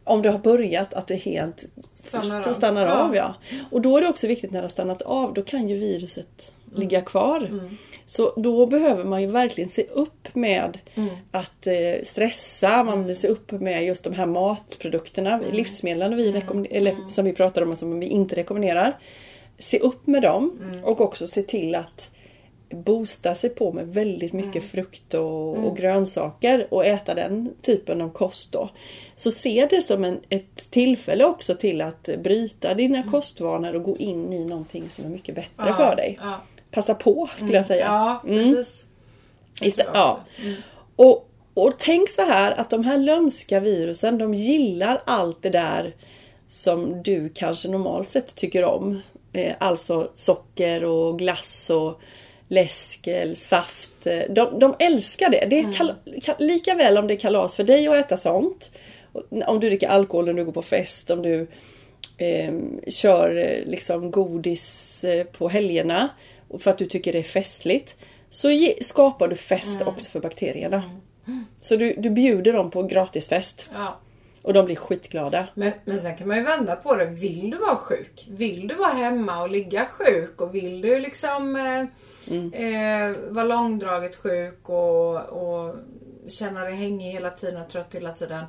om 0.05 0.23
det 0.23 0.31
har 0.31 0.39
börjat 0.39 0.95
att 0.95 1.07
det 1.07 1.15
helt 1.15 1.65
Stannar 1.95 2.39
st- 2.41 2.51
av. 2.51 2.55
stannar 2.55 2.87
Ja. 2.87 2.95
av. 2.95 3.15
Ja. 3.17 3.35
Och 3.71 3.81
då 3.81 3.97
är 3.97 4.01
det 4.01 4.09
också 4.09 4.27
viktigt 4.27 4.51
när 4.51 4.61
det 4.61 4.65
har 4.65 4.71
stannat 4.71 5.03
av, 5.03 5.35
då 5.35 5.43
kan 5.43 5.69
ju 5.69 5.79
viruset 5.79 6.53
ligga 6.75 7.01
kvar. 7.01 7.69
Så 8.07 8.33
då 8.37 8.67
behöver 8.67 9.05
man 9.05 9.21
ju 9.23 9.27
verkligen 9.27 9.71
se 9.71 9.83
upp 9.87 10.35
med 10.35 10.79
att 11.31 11.67
eh, 11.67 12.05
stressa, 12.05 12.85
man 12.85 13.05
vill 13.05 13.17
se 13.17 13.29
upp 13.29 13.51
med 13.51 13.85
just 13.85 14.05
de 14.05 14.13
här 14.13 14.27
matprodukterna, 14.27 15.41
livsmedlen 15.53 16.17
vi 16.17 16.33
rekommend- 16.33 16.67
eller, 16.71 16.97
som 17.09 17.25
vi 17.25 17.33
pratar 17.33 17.63
om 17.63 17.71
och 17.71 17.79
som 17.79 18.01
vi 18.01 18.07
inte 18.07 18.37
rekommenderar. 18.37 18.99
Se 19.59 19.79
upp 19.79 20.07
med 20.07 20.23
dem 20.23 20.59
och 20.85 21.01
också 21.01 21.27
se 21.27 21.43
till 21.43 21.75
att 21.75 22.11
boosta 22.71 23.35
sig 23.35 23.51
på 23.51 23.73
med 23.73 23.87
väldigt 23.89 24.33
mycket 24.33 24.65
frukt 24.65 25.15
och, 25.15 25.57
och 25.67 25.77
grönsaker 25.77 26.67
och 26.71 26.87
äta 26.87 27.15
den 27.15 27.55
typen 27.63 28.01
av 28.01 28.09
kost 28.11 28.53
då. 28.53 28.71
Så 29.15 29.31
se 29.31 29.67
det 29.71 29.83
som 29.83 30.05
en, 30.05 30.21
ett 30.29 30.71
tillfälle 30.71 31.25
också 31.25 31.55
till 31.55 31.81
att 31.81 32.09
bryta 32.19 32.75
dina 32.75 33.03
kostvanor 33.03 33.75
och 33.75 33.83
gå 33.83 33.97
in 33.97 34.33
i 34.33 34.45
någonting 34.45 34.91
som 34.91 35.05
är 35.05 35.09
mycket 35.09 35.35
bättre 35.35 35.73
för 35.73 35.97
dig. 35.97 36.19
Ja, 36.23 36.41
Passa 36.71 36.95
på 36.95 37.31
skulle 37.37 37.53
jag 37.57 37.67
säga. 37.67 37.85
ja 37.87 38.23
precis. 38.27 38.85
Istä- 39.61 39.91
ja. 39.95 40.21
Och, 40.97 41.29
och 41.55 41.73
tänk 41.79 42.11
så 42.11 42.23
här 42.23 42.53
att 42.53 42.71
de 42.71 42.85
här 42.85 42.99
lömska 42.99 43.61
virusen 43.61 44.19
de 44.19 44.35
gillar 44.35 45.03
allt 45.07 45.43
det 45.43 45.51
där 45.51 45.95
som 46.49 47.03
du 47.03 47.29
kanske 47.29 47.69
normalt 47.69 48.09
sett 48.09 48.35
tycker 48.35 48.65
om. 48.65 49.01
Eh, 49.33 49.55
alltså 49.61 50.11
socker 50.15 50.85
och 50.85 51.19
glass 51.19 51.71
och 51.71 52.01
läsk, 52.49 53.07
eller 53.07 53.35
saft. 53.35 54.07
Eh, 54.07 54.19
De, 54.31 54.59
de 54.59 54.75
älskar 54.79 55.31
det. 55.31 55.47
Det 55.51 55.59
är 55.59 55.63
kal- 55.65 55.95
ka- 56.07 56.35
lika 56.39 56.75
väl 56.75 56.99
om 56.99 57.07
det 57.07 57.15
är 57.15 57.19
kalas 57.19 57.57
för 57.57 57.65
dig 57.65 57.89
att 57.89 57.95
äta 57.97 58.17
sånt. 58.17 58.71
Om 59.47 59.61
du 59.61 59.69
dricker 59.69 59.89
alkohol, 59.89 60.29
om 60.29 60.37
du 60.37 60.45
går 60.45 60.53
på 60.53 60.63
fest, 60.63 61.11
om 61.11 61.23
du 61.23 61.47
eh, 62.17 62.53
kör 62.89 63.37
eh, 63.37 63.67
liksom 63.67 64.11
godis 64.11 65.05
eh, 65.05 65.25
på 65.25 65.49
helgerna 65.49 66.09
och 66.49 66.63
för 66.63 66.71
att 66.71 66.79
du 66.79 66.87
tycker 66.87 67.13
det 67.13 67.19
är 67.19 67.23
festligt. 67.23 67.97
Så 68.31 68.51
ge, 68.51 68.75
skapar 68.85 69.29
du 69.29 69.37
fest 69.37 69.83
också 69.87 70.11
för 70.11 70.21
bakterierna. 70.21 70.83
Så 71.61 71.77
du, 71.77 71.95
du 71.99 72.11
bjuder 72.11 72.53
dem 72.53 72.71
på 72.71 72.83
gratisfest. 72.83 73.71
Ja. 73.75 74.01
Och 74.43 74.53
de 74.53 74.67
blir 74.67 74.77
skitglada. 74.77 75.49
Men, 75.55 75.73
men 75.85 75.99
sen 76.01 76.17
kan 76.17 76.29
man 76.29 76.37
ju 76.37 76.43
vända 76.43 76.77
på 76.77 76.97
det. 76.97 77.05
Vill 77.07 77.51
du 77.51 77.57
vara 77.59 77.77
sjuk? 77.77 78.27
Vill 78.31 78.69
du 78.69 78.75
vara 78.75 78.91
hemma 78.93 79.43
och 79.43 79.51
ligga 79.51 79.87
sjuk? 79.87 80.41
Och 80.41 80.55
vill 80.55 80.81
du 80.81 81.01
liksom 81.01 81.57
eh, 81.57 81.85
Mm. 82.31 82.53
eh, 82.53 83.17
vara 83.29 83.45
långdraget 83.45 84.17
sjuk 84.17 84.69
och, 84.69 85.17
och 85.17 85.75
känna 86.29 86.61
dig 86.61 86.75
hängig 86.75 87.13
hela 87.13 87.31
tiden 87.31 87.63
och 87.63 87.69
trött 87.69 87.95
hela 87.95 88.13
tiden. 88.13 88.45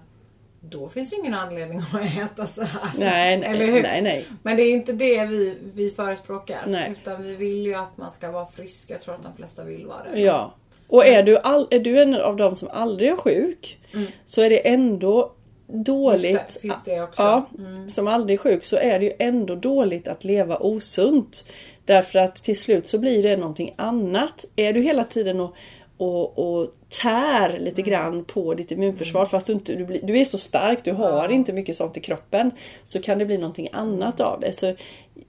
Då 0.60 0.90
finns 0.90 1.10
det 1.10 1.16
ingen 1.16 1.34
anledning 1.34 1.80
att 1.80 2.18
äta 2.34 2.46
så 2.48 2.62
här. 2.62 2.90
Nej, 2.98 3.38
nej, 3.38 3.50
Eller 3.50 3.66
hur? 3.66 3.82
nej, 3.82 4.02
nej. 4.02 4.26
Men 4.44 4.58
det 4.58 4.64
är 4.64 4.72
inte 4.74 4.94
det 4.94 5.26
vi, 5.26 5.58
vi 5.74 5.90
förespråkar. 5.90 6.64
Nej. 6.68 6.92
Utan 7.02 7.24
vi 7.24 7.36
vill 7.36 7.66
ju 7.66 7.76
att 7.76 7.98
man 7.98 8.12
ska 8.12 8.32
vara 8.32 8.46
frisk. 8.46 8.90
Jag 8.90 9.02
tror 9.02 9.16
att 9.16 9.24
de 9.24 9.34
flesta 9.36 9.64
vill 9.64 9.86
vara 9.86 10.04
det. 10.14 10.20
Ja. 10.22 10.54
Och 10.88 11.06
är 11.06 11.24
du, 11.24 11.38
all, 11.38 11.68
är 11.72 11.80
du 11.80 12.02
en 12.02 12.16
av 12.16 12.36
dem 12.36 12.56
som 12.56 12.68
aldrig 12.72 13.10
är 13.10 13.16
sjuk 13.18 13.80
så 14.26 14.42
är 14.42 14.50
det 14.50 14.68
ändå 14.70 15.32
dåligt. 15.68 16.26
Mm. 16.26 16.42
Det, 16.54 16.60
finns 16.60 16.84
det 16.86 17.02
också. 17.02 17.22
Ja, 17.22 17.46
Mm. 17.60 17.90
som 17.90 18.08
aldrig 18.08 18.40
är 18.40 18.44
sjuk 18.44 18.66
så 18.66 18.76
är 18.78 19.00
det 19.00 19.06
ju 19.06 19.14
ändå 19.20 19.56
dåligt 19.56 20.08
att 20.08 20.24
leva 20.24 20.58
osunt. 20.58 21.46
Därför 21.86 22.20
att 22.20 22.36
till 22.36 22.60
slut 22.60 22.88
så 22.88 23.00
blir 23.00 23.24
det 23.24 23.38
någonting 23.38 23.74
annat. 23.78 24.46
Är 24.56 24.74
du 24.74 24.82
hela 24.82 25.04
tiden 25.04 25.40
och, 25.40 25.56
och, 25.98 26.40
och 26.40 26.68
tär 27.02 27.60
lite 27.60 27.82
Mm. 27.82 27.90
grann 27.92 28.26
på 28.26 28.54
ditt 28.54 28.72
immunförsvar 28.72 29.26
fast 29.26 29.48
du, 29.48 29.54
inte, 29.54 29.76
du, 29.76 30.00
du 30.04 30.20
är 30.20 30.26
så 30.26 30.38
stark, 30.38 30.80
du 30.84 30.92
har 30.92 31.30
inte 31.30 31.54
mycket 31.54 31.78
sånt 31.78 31.98
i 31.98 32.00
kroppen. 32.00 32.52
Så 32.84 33.02
kan 33.02 33.18
det 33.20 33.26
bli 33.26 33.38
någonting 33.38 33.70
annat 33.74 34.20
av 34.20 34.40
det. 34.40 34.54
Så 34.54 34.76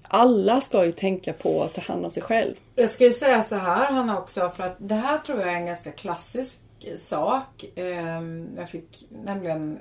alla 0.03 0.61
ska 0.61 0.85
ju 0.85 0.92
tänka 0.92 1.33
på 1.33 1.62
att 1.62 1.75
ta 1.75 1.81
hand 1.81 2.05
om 2.05 2.11
sig 2.11 2.23
själv. 2.23 2.55
Jag 2.75 2.90
skulle 2.90 3.11
säga 3.11 3.42
så 3.42 3.57
här 3.57 3.92
Hanna 3.92 4.19
också 4.19 4.49
för 4.51 4.64
att 4.64 4.77
det 4.79 4.95
här 4.95 5.19
tror 5.19 5.40
jag 5.40 5.49
är 5.49 5.57
en 5.57 5.66
ganska 5.66 5.90
klassisk 5.92 6.61
sak. 6.97 7.64
Ehm, 7.77 8.49
Jag 8.57 8.71
fick 8.71 9.07
nämligen 9.25 9.79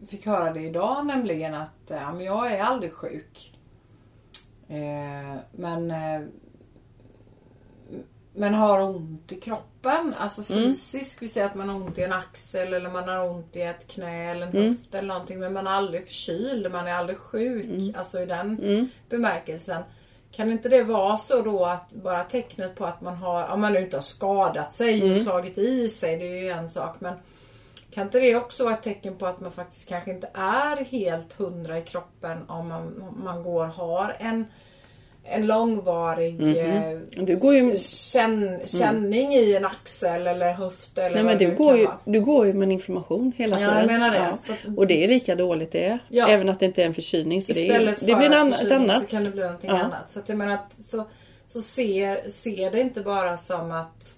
jag 0.00 0.08
fick 0.08 0.26
höra 0.26 0.52
det 0.52 0.60
idag 0.60 1.06
nämligen 1.06 1.54
att 1.54 1.90
jag 2.20 2.52
är 2.52 2.62
aldrig 2.62 2.92
sjuk. 2.92 3.52
Eh, 4.68 5.36
Men 5.52 5.90
eh, 5.90 6.20
men 8.34 8.54
har 8.54 8.80
ont 8.82 9.32
i 9.32 9.40
kroppen, 9.40 10.14
alltså 10.18 10.42
fysiskt. 10.42 11.22
Vi 11.22 11.28
säger 11.28 11.46
att 11.46 11.54
man 11.54 11.68
har 11.68 11.76
ont 11.76 11.98
i 11.98 12.02
en 12.02 12.12
axel 12.12 12.72
eller 12.74 12.90
man 12.90 13.08
har 13.08 13.28
ont 13.30 13.56
i 13.56 13.60
ett 13.62 13.86
knä 13.88 14.30
eller 14.30 14.46
en 14.46 14.52
höft 14.68 14.94
eller 14.94 15.08
någonting. 15.08 15.38
Men 15.38 15.52
man 15.52 15.66
är 15.66 15.70
aldrig 15.70 16.06
förkyld, 16.06 16.72
man 16.72 16.86
är 16.88 16.92
aldrig 16.92 17.18
sjuk. 17.18 17.66
Alltså 17.96 18.20
i 18.20 18.26
den 18.26 18.56
bemärkelsen. 19.08 19.82
Kan 20.32 20.50
inte 20.50 20.68
det 20.68 20.82
vara 20.82 21.16
så 21.18 21.42
då 21.42 21.64
att 21.64 21.92
bara 21.92 22.24
tecknet 22.24 22.74
på 22.74 22.86
att 22.86 23.00
man 23.00 23.16
har, 23.16 23.48
om 23.48 23.60
man 23.60 23.72
nu 23.72 23.80
inte 23.80 23.96
har 23.96 24.02
skadat 24.02 24.74
sig 24.74 25.10
och 25.10 25.16
slagit 25.16 25.58
i 25.58 25.88
sig, 25.88 26.16
det 26.16 26.24
är 26.38 26.42
ju 26.42 26.48
en 26.48 26.68
sak. 26.68 26.96
Men 27.00 27.14
kan 27.98 28.06
inte 28.06 28.18
det 28.20 28.34
också 28.36 28.64
vara 28.64 28.74
ett 28.74 28.82
tecken 28.82 29.16
på 29.16 29.26
att 29.26 29.40
man 29.40 29.52
faktiskt 29.52 29.88
kanske 29.88 30.10
inte 30.10 30.28
är 30.34 30.84
helt 30.84 31.32
hundra 31.32 31.78
i 31.78 31.82
kroppen 31.82 32.38
om 32.48 32.68
man, 32.68 33.02
om 33.02 33.24
man 33.24 33.42
går 33.42 33.64
har 33.66 34.16
en, 34.20 34.44
en 35.24 35.46
långvarig 35.46 36.36
Du 37.16 37.36
går 37.36 37.54
ju, 37.54 37.76
känn, 37.76 38.60
känning 38.64 39.34
i 39.34 39.54
en 39.56 39.64
axel 39.64 40.26
eller 40.26 40.52
höft 40.52 40.98
eller 40.98 41.14
nej, 41.14 41.24
men 41.24 41.38
du, 41.38 41.54
går 41.54 41.76
ju, 41.76 41.84
vara. 41.84 41.98
du 42.04 42.20
går 42.20 42.46
ju 42.46 42.52
med 42.52 42.62
en 42.66 42.72
inflammation 42.72 43.32
hela 43.36 43.60
Ja, 43.60 43.66
tiden. 43.68 43.78
jag 43.78 43.86
menar 43.86 44.10
det. 44.10 44.36
Så 44.38 44.52
att- 44.52 44.58
Och 44.78 44.86
det 44.86 45.04
är 45.04 45.08
lika 45.08 45.34
dåligt 45.34 45.72
det. 45.72 45.98
Ja. 46.08 46.28
Även 46.28 46.48
att 46.48 46.60
det 46.60 46.66
inte 46.66 46.82
är 46.82 46.86
en 46.86 46.94
förkylning. 46.94 47.42
Så 47.42 47.52
det, 47.52 47.60
är, 47.60 47.64
Istället 47.64 48.00
det 48.06 48.14
blir 48.14 48.32
en 48.32 48.52
förkylning 48.52 48.74
annat. 48.90 49.00
så 49.02 49.06
kan 49.08 49.24
det 49.24 49.30
bli 49.30 49.42
någonting 49.42 49.70
Ja. 49.70 49.78
annat. 49.78 50.10
Så 50.10 50.18
att 50.18 50.28
jag 50.28 50.38
menar 50.38 50.54
att 50.54 50.72
så, 50.72 51.04
så 51.46 51.60
ser, 51.60 52.30
ser 52.30 52.70
det 52.70 52.80
inte 52.80 53.00
bara 53.00 53.36
som 53.36 53.72
att 53.72 54.14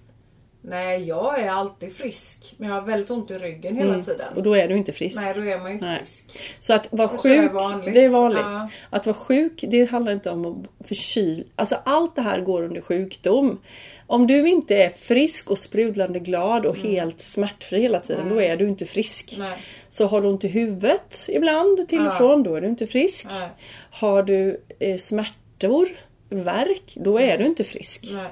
Nej, 0.61 1.03
jag 1.03 1.39
är 1.39 1.49
alltid 1.49 1.95
frisk. 1.95 2.53
Men 2.57 2.69
jag 2.69 2.75
har 2.75 2.81
väldigt 2.81 3.09
ont 3.09 3.31
i 3.31 3.37
ryggen 3.37 3.75
hela 3.75 4.03
tiden. 4.03 4.21
Mm. 4.21 4.37
Och 4.37 4.43
då 4.43 4.53
är 4.55 4.67
du 4.67 4.77
inte 4.77 4.91
frisk. 4.93 5.15
Nej, 5.15 5.33
då 5.35 5.41
är 5.41 5.57
man 5.57 5.67
ju 5.67 5.73
inte 5.73 5.85
Nej. 5.85 5.99
frisk. 5.99 6.41
Så 6.59 6.73
att 6.73 6.87
vara 6.91 7.09
är 7.09 7.17
sjuk, 7.17 7.53
vanligt. 7.53 7.93
det 7.93 8.03
är 8.03 8.09
vanligt. 8.09 8.41
Ja. 8.41 8.69
Att 8.89 9.05
vara 9.05 9.15
sjuk, 9.15 9.63
det 9.67 9.85
handlar 9.91 10.11
inte 10.11 10.29
om 10.29 10.45
att 10.45 10.87
förkyl. 10.87 11.43
Alltså 11.55 11.75
allt 11.85 12.15
det 12.15 12.21
här 12.21 12.41
går 12.41 12.63
under 12.63 12.81
sjukdom. 12.81 13.59
Om 14.07 14.27
du 14.27 14.47
inte 14.47 14.75
är 14.75 14.89
frisk 14.89 15.51
och 15.51 15.57
sprudlande 15.57 16.19
glad 16.19 16.65
och 16.65 16.77
helt 16.77 17.21
smärtfri 17.21 17.81
hela 17.81 17.99
tiden, 17.99 18.29
då 18.29 18.41
är 18.41 18.57
du 18.57 18.67
inte 18.69 18.85
frisk. 18.85 19.33
Mm. 19.33 19.49
Nej. 19.49 19.57
Så 19.89 20.05
har 20.07 20.21
du 20.21 20.27
ont 20.27 20.43
i 20.43 20.47
huvudet 20.47 21.25
ibland 21.27 21.87
till 21.87 21.99
och 21.99 22.05
Ja. 22.05 22.11
från, 22.17 22.43
då 22.43 22.55
är 22.55 22.61
du 22.61 22.67
inte 22.67 22.87
frisk. 22.87 23.27
Nej. 23.29 23.49
Har 23.91 24.23
du 24.23 24.61
eh, 24.79 24.97
smärtor, 24.97 25.89
värk, 26.29 26.93
då 26.95 27.19
är 27.19 27.37
du 27.37 27.45
inte 27.45 27.63
frisk. 27.63 28.07
Nej. 28.13 28.27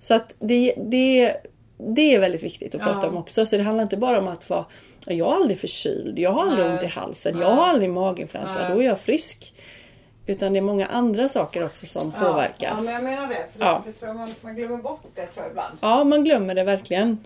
Så 0.00 0.14
att 0.14 0.34
det, 0.38 0.74
det, 0.76 1.36
det 1.78 2.14
är 2.14 2.20
väldigt 2.20 2.42
viktigt 2.42 2.74
att 2.74 2.80
Ja. 2.80 2.86
prata 2.92 3.08
om 3.08 3.16
också. 3.16 3.46
Så 3.46 3.56
det 3.56 3.62
handlar 3.62 3.82
inte 3.82 3.96
bara 3.96 4.18
om 4.18 4.28
att 4.28 4.50
vara 4.50 4.64
jag 5.06 5.24
har 5.26 5.34
aldrig 5.36 5.58
förkyld, 5.58 6.18
jag 6.18 6.30
har 6.30 6.42
aldrig 6.42 6.64
Nej. 6.66 6.74
ont 6.74 6.82
i 6.82 6.86
halsen, 6.86 7.38
jag 7.40 7.50
har 7.50 7.66
aldrig 7.66 7.90
maginfluensa, 7.90 8.54
Nej. 8.62 8.72
då 8.72 8.82
är 8.82 8.86
jag 8.86 9.00
frisk. 9.00 9.52
Utan 10.26 10.52
det 10.52 10.58
är 10.58 10.62
många 10.62 10.86
andra 10.86 11.28
saker 11.28 11.64
också 11.64 11.86
som 11.86 12.12
Ja, 12.20 12.26
påverkar. 12.26 12.74
men 12.82 12.94
jag 12.94 13.04
menar 13.04 13.28
det. 13.28 13.46
För 13.52 13.60
Ja. 13.64 13.82
det, 13.84 13.90
det 13.92 13.96
tror 13.98 14.08
jag 14.08 14.16
man, 14.16 14.34
man 14.40 14.54
glömmer 14.56 14.76
bort 14.76 15.00
det 15.14 15.26
tror 15.26 15.44
jag 15.44 15.50
ibland. 15.50 15.78
Ja, 15.80 16.04
man 16.04 16.24
glömmer 16.24 16.54
det 16.54 16.64
verkligen. 16.64 17.18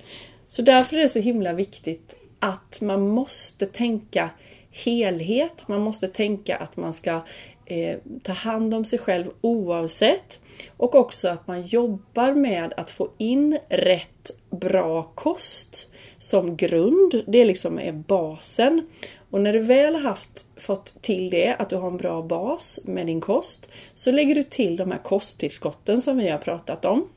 Så 0.49 0.63
därför 0.63 0.97
är 0.97 1.01
det 1.01 1.09
så 1.09 1.19
himla 1.19 1.53
viktigt 1.53 2.15
att 2.41 2.81
man 2.81 3.09
måste 3.09 3.67
tänka 3.67 4.31
helhet. 4.71 5.69
Man 5.69 5.81
måste 5.81 6.09
tänka 6.09 6.57
att 6.57 6.77
man 6.77 6.95
ska 6.95 7.21
eh, 7.67 7.97
ta 8.23 8.33
hand 8.33 8.75
om 8.75 8.85
sig 8.85 8.99
själv 8.99 9.27
oavsett. 9.41 10.41
Och 10.77 10.95
också 10.95 11.29
att 11.29 11.47
man 11.47 11.63
jobbar 11.63 12.33
med 12.33 12.75
att 12.77 12.91
få 12.91 13.11
in 13.19 13.59
rätt 13.69 14.31
bra 14.51 15.03
kost 15.15 15.87
som 16.19 16.57
grund. 16.57 17.25
Det 17.27 17.45
liksom 17.45 17.79
är 17.79 17.93
basen. 17.93 18.87
Och 19.31 19.41
när 19.41 19.53
du 19.53 19.59
väl 19.59 19.95
har 19.95 20.03
haft, 20.03 20.47
fått 20.57 21.03
till 21.03 21.31
det, 21.31 21.55
att 21.55 21.71
du 21.71 21.77
har 21.77 21.89
en 21.89 21.97
bra 21.97 22.23
bas 22.23 22.81
med 22.85 23.07
din 23.07 23.21
kost, 23.21 23.71
så 23.95 24.13
lägger 24.13 24.35
du 24.35 24.43
till 24.43 24.77
de 24.77 24.91
här 24.91 24.99
kosttillskotten 24.99 26.03
som 26.03 26.17
vi 26.17 26.29
har 26.29 26.39
pratat 26.39 26.85
om. 26.85 27.09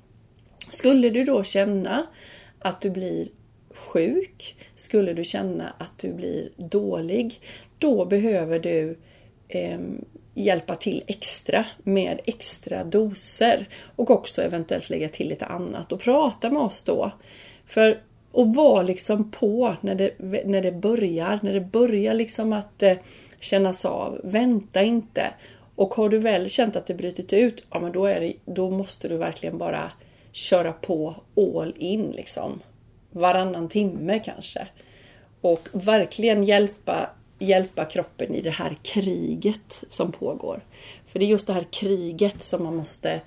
Skulle 0.70 1.10
du 1.10 1.24
då 1.24 1.44
känna 1.44 2.08
att 2.60 2.82
du 2.82 2.90
blir 2.90 3.28
sjuk, 3.70 4.56
skulle 4.76 5.14
du 5.14 5.24
känna 5.24 5.74
att 5.78 5.98
du 5.98 6.14
blir 6.14 6.50
dålig, 6.58 7.42
då 7.78 8.06
behöver 8.06 8.60
du 8.60 8.98
eh, 9.48 9.80
hjälpa 10.34 10.76
till 10.76 11.04
extra 11.08 11.66
med 11.84 12.20
extra 12.26 12.84
doser 12.84 13.70
och 13.96 14.12
också 14.12 14.42
eventuellt 14.42 14.90
lägga 14.90 15.10
till 15.10 15.30
lite 15.30 15.46
annat 15.46 15.92
och 15.92 16.00
prata 16.00 16.50
med 16.50 16.62
oss 16.62 16.82
då. 16.82 17.12
För 17.66 18.02
och 18.32 18.56
vara 18.56 18.82
liksom 18.82 19.32
på 19.32 19.76
när 19.82 19.96
det, 19.96 20.12
när 20.46 20.62
det 20.62 20.72
börjar, 20.72 21.40
när 21.44 21.54
det 21.54 21.62
börjar 21.62 22.14
liksom 22.14 22.54
att 22.54 22.84
eh, 22.84 22.98
kännas 23.40 23.86
av. 23.86 24.22
Vänta 24.24 24.84
inte. 24.84 25.34
Och 25.76 25.94
har 25.94 26.10
du 26.10 26.18
väl 26.18 26.50
känt 26.50 26.76
att 26.76 26.86
det 26.86 26.94
brutit 26.94 27.34
ut, 27.34 27.64
ja 27.72 27.80
men 27.80 27.92
då, 27.92 28.06
är 28.06 28.20
det, 28.20 28.34
då 28.46 28.70
måste 28.70 29.08
du 29.08 29.18
verkligen 29.18 29.58
bara 29.58 29.92
köra 30.32 30.74
på 30.74 31.16
all 31.38 31.74
in 31.78 32.12
liksom. 32.12 32.60
Varannan 33.12 33.70
timme 33.70 34.20
kanske. 34.26 34.68
Och 35.42 35.70
verkligen 35.72 36.44
hjälpa, 36.44 37.10
hjälpa 37.42 37.86
kroppen 37.86 38.36
i 38.36 38.42
det 38.42 38.50
här 38.50 38.78
kriget 38.84 39.84
som 39.90 40.12
pågår. 40.12 40.62
För 41.08 41.20
det 41.20 41.26
är 41.26 41.30
just 41.30 41.48
det 41.48 41.54
här 41.54 41.66
kriget 41.72 42.44
som 42.44 42.64
man 42.64 42.76
måste 42.76 43.22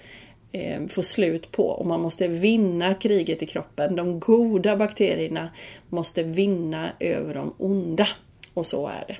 eh, 0.53 0.87
få 0.87 1.03
slut 1.03 1.53
på 1.53 1.67
och 1.67 1.87
man 1.87 2.01
måste 2.01 2.29
vinna 2.29 2.95
kriget 2.95 3.43
i 3.43 3.47
kroppen. 3.47 3.97
De 3.97 4.21
goda 4.21 4.77
bakterierna 4.77 5.49
måste 5.89 6.23
vinna 6.23 6.91
över 7.01 7.35
de 7.35 7.55
onda. 7.59 8.09
Och 8.55 8.67
så 8.67 8.87
är 8.87 9.05
det. 9.09 9.17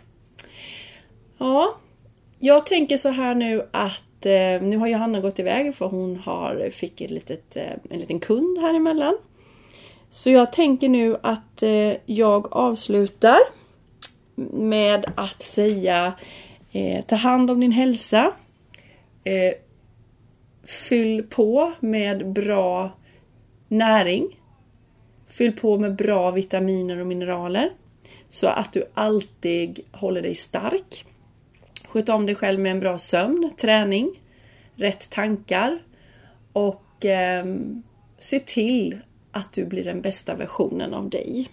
Ja, 1.39 1.79
jag 2.39 2.67
tänker 2.67 2.97
så 2.97 3.09
här 3.09 3.35
nu 3.35 3.69
att 3.71 4.27
eh, 4.27 4.63
nu 4.63 4.77
har 4.77 4.87
Johanna 4.87 5.21
gått 5.21 5.39
iväg 5.39 5.75
för 5.75 5.87
hon 5.87 6.17
har, 6.17 6.71
fick 6.71 7.01
ett 7.01 7.11
litet, 7.11 7.57
eh, 7.57 7.73
en 7.91 8.01
liten 8.01 8.21
kund 8.21 8.59
här 8.59 8.75
emellan. 8.75 9.19
Så 10.11 10.31
jag 10.31 10.53
tänker 10.53 10.89
nu 10.89 11.17
att 11.23 11.63
eh, 11.63 11.93
jag 12.07 12.53
avslutar 12.53 13.39
med 14.35 15.05
att 15.17 15.43
säga 15.43 16.15
eh, 16.73 17.05
ta 17.05 17.17
hand 17.17 17.51
om 17.51 17.61
din 17.61 17.73
hälsa. 17.73 18.33
Eh, 19.25 19.55
fyll 20.67 21.23
på 21.23 21.73
med 21.81 22.33
bra 22.33 22.93
näring. 23.69 24.41
Fyll 25.27 25.53
på 25.53 25.79
med 25.79 25.97
bra 25.97 26.31
vitaminer 26.31 26.99
och 26.99 27.07
mineraler. 27.07 27.71
Så 28.29 28.47
att 28.47 28.73
du 28.73 28.85
alltid 28.95 29.81
håller 29.93 30.23
dig 30.23 30.35
stark. 30.35 31.05
Sköt 31.85 32.09
om 32.09 32.27
dig 32.27 32.35
själv 32.35 32.61
med 32.61 32.73
en 32.73 32.81
bra 32.81 32.99
sömn, 32.99 33.51
träning, 33.57 34.21
rätt 34.75 35.11
tankar 35.11 35.83
och 36.53 37.05
eh, 37.05 37.45
se 38.19 38.41
till 38.41 38.99
att 39.33 39.53
du 39.53 39.65
blir 39.65 39.85
den 39.85 40.01
bästa 40.01 40.35
versionen 40.35 40.95
av 40.95 41.11
dig. 41.11 41.49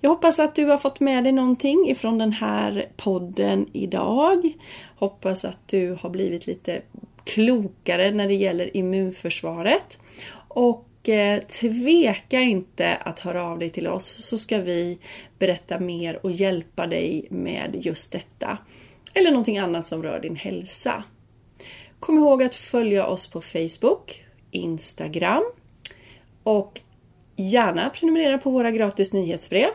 Jag 0.00 0.10
hoppas 0.10 0.38
att 0.38 0.54
du 0.54 0.64
har 0.64 0.78
fått 0.78 1.00
med 1.00 1.24
dig 1.24 1.32
någonting 1.32 1.88
ifrån 1.88 2.18
den 2.18 2.32
här 2.32 2.88
podden 2.96 3.66
idag. 3.72 4.52
Hoppas 4.96 5.44
att 5.44 5.68
du 5.68 5.98
har 6.00 6.10
blivit 6.10 6.46
lite 6.46 6.82
klokare 7.24 8.10
när 8.10 8.28
det 8.28 8.34
gäller 8.34 8.76
immunförsvaret. 8.76 9.98
Och 10.48 11.08
eh, 11.08 11.42
tveka 11.42 12.40
inte 12.40 12.96
att 12.96 13.20
höra 13.20 13.44
av 13.44 13.58
dig 13.58 13.70
till 13.70 13.86
oss 13.86 14.06
så 14.06 14.38
ska 14.38 14.58
vi 14.58 14.98
berätta 15.38 15.78
mer 15.78 16.26
och 16.26 16.30
hjälpa 16.30 16.86
dig 16.86 17.26
med 17.30 17.76
just 17.80 18.12
detta. 18.12 18.58
Eller 19.14 19.30
någonting 19.30 19.58
annat 19.58 19.86
som 19.86 20.02
rör 20.02 20.20
din 20.20 20.36
hälsa. 20.36 21.04
Kom 22.00 22.18
ihåg 22.18 22.42
att 22.42 22.54
följa 22.54 23.06
oss 23.06 23.26
på 23.26 23.40
Facebook, 23.40 24.24
Instagram 24.50 25.44
och 26.42 26.80
gärna 27.48 27.90
prenumerera 27.90 28.38
på 28.38 28.50
våra 28.50 28.70
gratis 28.70 29.12
nyhetsbrev. 29.12 29.70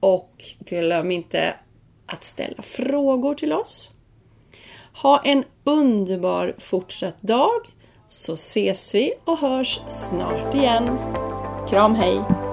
Och 0.00 0.44
glöm 0.58 1.10
inte 1.10 1.54
att 2.06 2.24
ställa 2.24 2.62
frågor 2.62 3.34
till 3.34 3.52
oss. 3.52 3.90
Ha 5.02 5.20
en 5.24 5.44
underbar 5.64 6.54
fortsatt 6.58 7.22
dag 7.22 7.60
så 8.08 8.34
ses 8.34 8.94
vi 8.94 9.12
och 9.24 9.38
hörs 9.38 9.80
snart 9.88 10.54
igen. 10.54 10.98
Kram 11.68 11.94
hej! 11.94 12.43